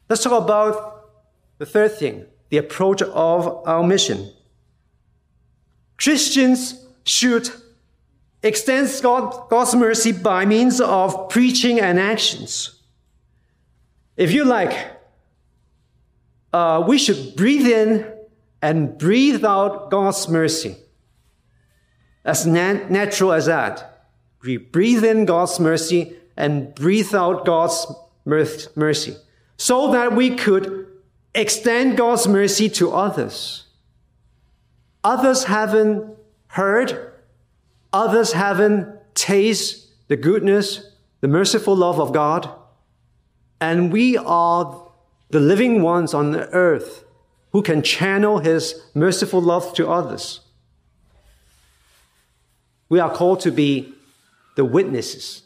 Let's 0.08 0.22
talk 0.22 0.42
about 0.42 1.10
the 1.58 1.66
third 1.66 1.96
thing 1.96 2.26
the 2.48 2.56
approach 2.56 3.00
of 3.00 3.66
our 3.66 3.82
mission. 3.82 4.32
Christians 5.96 6.84
should 7.04 7.48
extend 8.42 8.90
God, 9.02 9.48
God's 9.48 9.74
mercy 9.74 10.12
by 10.12 10.44
means 10.46 10.80
of 10.80 11.28
preaching 11.28 11.78
and 11.78 12.00
actions. 12.00 12.80
If 14.16 14.32
you 14.32 14.44
like, 14.44 14.99
uh, 16.52 16.82
we 16.86 16.98
should 16.98 17.36
breathe 17.36 17.66
in 17.66 18.12
and 18.62 18.98
breathe 18.98 19.44
out 19.44 19.90
God's 19.90 20.28
mercy. 20.28 20.76
As 22.24 22.46
nat- 22.46 22.90
natural 22.90 23.32
as 23.32 23.46
that. 23.46 24.06
We 24.42 24.56
breathe 24.56 25.04
in 25.04 25.24
God's 25.24 25.60
mercy 25.60 26.16
and 26.36 26.74
breathe 26.74 27.14
out 27.14 27.44
God's 27.44 27.86
mercy 28.24 29.16
so 29.56 29.92
that 29.92 30.14
we 30.14 30.36
could 30.36 30.86
extend 31.34 31.96
God's 31.96 32.26
mercy 32.26 32.68
to 32.70 32.92
others. 32.92 33.64
Others 35.04 35.44
haven't 35.44 36.16
heard, 36.48 37.12
others 37.92 38.32
haven't 38.32 38.88
tasted 39.14 39.88
the 40.08 40.16
goodness, 40.16 40.90
the 41.20 41.28
merciful 41.28 41.76
love 41.76 42.00
of 42.00 42.12
God, 42.12 42.50
and 43.60 43.92
we 43.92 44.16
are 44.16 44.89
the 45.30 45.40
living 45.40 45.82
ones 45.82 46.14
on 46.14 46.32
the 46.32 46.48
earth 46.50 47.04
who 47.52 47.62
can 47.62 47.82
channel 47.82 48.38
His 48.38 48.80
merciful 48.94 49.40
love 49.40 49.74
to 49.74 49.88
others. 49.88 50.40
We 52.88 52.98
are 52.98 53.12
called 53.12 53.40
to 53.40 53.52
be 53.52 53.94
the 54.56 54.64
witnesses 54.64 55.42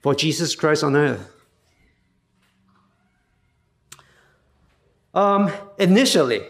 for 0.00 0.14
Jesus 0.14 0.54
Christ 0.54 0.84
on 0.84 0.96
earth. 0.96 1.30
Um, 5.12 5.50
initially, 5.78 6.42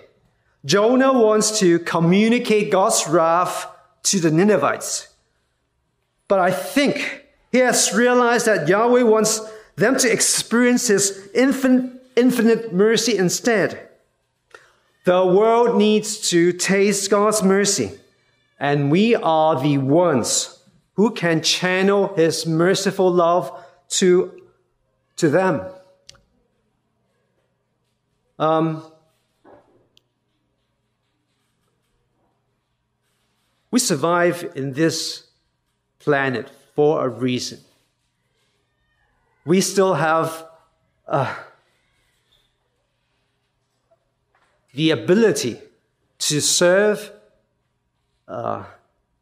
Jonah 0.64 1.12
wants 1.12 1.58
to 1.60 1.78
communicate 1.78 2.70
God's 2.70 3.08
wrath 3.08 3.66
to 4.04 4.20
the 4.20 4.30
Ninevites. 4.30 5.08
But 6.28 6.40
I 6.40 6.50
think 6.50 7.24
He 7.50 7.58
has 7.58 7.92
realized 7.94 8.46
that 8.46 8.68
Yahweh 8.68 9.02
wants 9.02 9.40
them 9.76 9.96
to 9.98 10.12
experience 10.12 10.88
His 10.88 11.30
infinite, 11.34 11.99
infinite 12.20 12.72
mercy 12.72 13.16
instead. 13.16 13.88
The 15.04 15.24
world 15.24 15.78
needs 15.78 16.28
to 16.30 16.52
taste 16.52 17.10
God's 17.10 17.42
mercy, 17.42 17.98
and 18.58 18.90
we 18.90 19.16
are 19.16 19.60
the 19.60 19.78
ones 19.78 20.62
who 20.94 21.12
can 21.12 21.42
channel 21.42 22.14
His 22.14 22.46
merciful 22.46 23.10
love 23.10 23.50
to, 24.00 24.42
to 25.16 25.30
them. 25.30 25.62
Um, 28.38 28.84
we 33.70 33.78
survive 33.78 34.52
in 34.54 34.74
this 34.74 35.28
planet 35.98 36.50
for 36.74 37.04
a 37.04 37.08
reason. 37.08 37.60
We 39.46 39.60
still 39.62 39.94
have 39.94 40.46
uh, 41.08 41.34
the 44.74 44.90
ability 44.90 45.58
to 46.18 46.40
serve, 46.40 47.12
uh, 48.28 48.64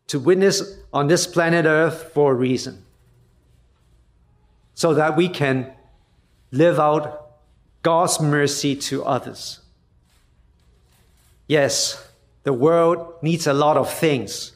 to 0.08 0.18
witness 0.18 0.78
on 0.92 1.06
this 1.06 1.26
planet 1.26 1.64
Earth 1.64 2.10
for 2.12 2.32
a 2.32 2.34
reason. 2.34 2.84
So 4.74 4.94
that 4.94 5.16
we 5.16 5.28
can 5.28 5.72
live 6.50 6.78
out 6.78 7.30
God's 7.82 8.20
mercy 8.20 8.76
to 8.76 9.04
others. 9.04 9.60
Yes, 11.46 12.06
the 12.42 12.52
world 12.52 13.14
needs 13.22 13.46
a 13.46 13.52
lot 13.52 13.76
of 13.76 13.92
things. 13.92 14.52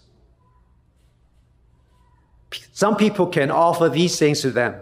Some 2.73 2.97
people 2.97 3.27
can 3.27 3.51
offer 3.51 3.89
these 3.89 4.19
things 4.19 4.41
to 4.43 4.51
them, 4.51 4.77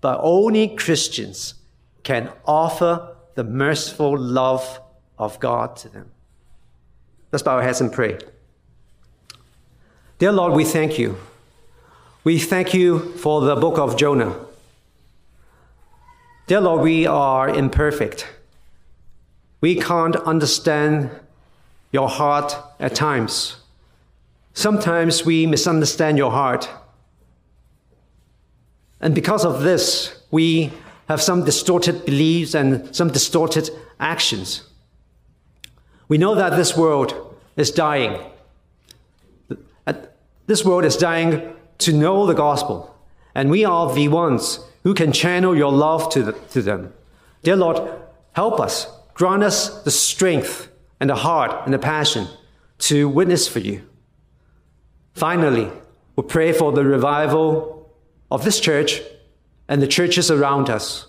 but 0.00 0.18
only 0.22 0.74
Christians 0.74 1.54
can 2.02 2.30
offer 2.44 3.11
the 3.34 3.44
merciful 3.44 4.18
love 4.18 4.80
of 5.18 5.38
God 5.40 5.76
to 5.76 5.88
them. 5.88 6.10
Let's 7.30 7.42
bow 7.42 7.56
our 7.56 7.62
heads 7.62 7.80
and 7.80 7.92
pray. 7.92 8.18
Dear 10.18 10.32
Lord, 10.32 10.52
we 10.52 10.64
thank 10.64 10.98
you. 10.98 11.16
We 12.24 12.38
thank 12.38 12.74
you 12.74 13.12
for 13.14 13.40
the 13.40 13.56
book 13.56 13.78
of 13.78 13.96
Jonah. 13.96 14.36
Dear 16.46 16.60
Lord, 16.60 16.82
we 16.82 17.06
are 17.06 17.48
imperfect. 17.48 18.28
We 19.60 19.76
can't 19.76 20.16
understand 20.16 21.10
your 21.92 22.08
heart 22.08 22.56
at 22.78 22.94
times. 22.94 23.56
Sometimes 24.54 25.24
we 25.24 25.46
misunderstand 25.46 26.18
your 26.18 26.30
heart. 26.30 26.68
And 29.00 29.14
because 29.14 29.44
of 29.44 29.62
this, 29.62 30.22
we 30.30 30.72
have 31.08 31.20
some 31.20 31.44
distorted 31.44 32.04
beliefs 32.04 32.54
and 32.54 32.94
some 32.94 33.08
distorted 33.08 33.70
actions. 33.98 34.62
We 36.08 36.18
know 36.18 36.34
that 36.34 36.56
this 36.56 36.76
world 36.76 37.36
is 37.56 37.70
dying. 37.70 38.18
This 40.46 40.64
world 40.64 40.84
is 40.84 40.96
dying 40.96 41.54
to 41.78 41.92
know 41.92 42.26
the 42.26 42.34
gospel. 42.34 42.94
And 43.34 43.50
we 43.50 43.64
are 43.64 43.94
the 43.94 44.08
ones 44.08 44.60
who 44.82 44.94
can 44.94 45.12
channel 45.12 45.56
your 45.56 45.72
love 45.72 46.10
to, 46.10 46.22
the, 46.22 46.32
to 46.50 46.62
them. 46.62 46.92
Dear 47.42 47.56
Lord, 47.56 47.80
help 48.32 48.60
us, 48.60 48.86
grant 49.14 49.42
us 49.42 49.82
the 49.84 49.90
strength 49.90 50.68
and 51.00 51.10
the 51.10 51.14
heart 51.14 51.64
and 51.64 51.72
the 51.72 51.78
passion 51.78 52.26
to 52.80 53.08
witness 53.08 53.48
for 53.48 53.60
you. 53.60 53.82
Finally, 55.14 55.70
we 56.16 56.22
pray 56.24 56.52
for 56.52 56.72
the 56.72 56.84
revival 56.84 57.90
of 58.30 58.44
this 58.44 58.60
church 58.60 59.00
and 59.72 59.80
the 59.80 59.86
churches 59.86 60.30
around 60.30 60.68
us. 60.68 61.06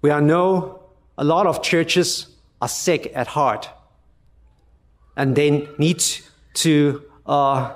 We 0.00 0.10
are 0.10 0.20
know 0.20 0.80
a 1.16 1.24
lot 1.24 1.48
of 1.48 1.60
churches 1.60 2.28
are 2.62 2.68
sick 2.68 3.10
at 3.16 3.26
heart 3.26 3.68
and 5.16 5.34
they 5.34 5.68
need 5.76 6.04
to 6.54 7.02
uh, 7.26 7.72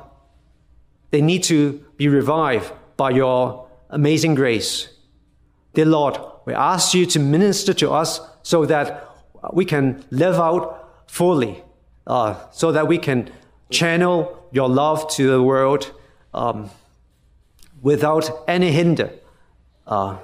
they 1.10 1.20
need 1.20 1.42
to 1.42 1.84
be 1.96 2.06
revived 2.06 2.72
by 2.96 3.10
your 3.10 3.66
amazing 3.90 4.36
grace. 4.36 4.88
Dear 5.74 5.86
Lord, 5.86 6.16
we 6.44 6.54
ask 6.54 6.94
you 6.94 7.06
to 7.06 7.18
minister 7.18 7.74
to 7.74 7.90
us 7.90 8.20
so 8.44 8.64
that 8.66 9.04
we 9.52 9.64
can 9.64 10.04
live 10.12 10.36
out 10.36 11.08
fully, 11.08 11.60
uh, 12.06 12.36
so 12.52 12.70
that 12.70 12.86
we 12.86 12.98
can 12.98 13.32
channel 13.70 14.48
your 14.52 14.68
love 14.68 15.10
to 15.16 15.28
the 15.28 15.42
world 15.42 15.90
um, 16.32 16.70
without 17.82 18.30
any 18.48 18.70
hinder 18.70 19.10
uh, 19.86 20.18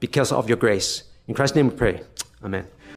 because 0.00 0.32
of 0.32 0.48
your 0.48 0.56
grace. 0.58 1.04
In 1.28 1.34
Christ's 1.34 1.56
name 1.56 1.68
we 1.68 1.76
pray. 1.76 2.00
Amen. 2.42 2.66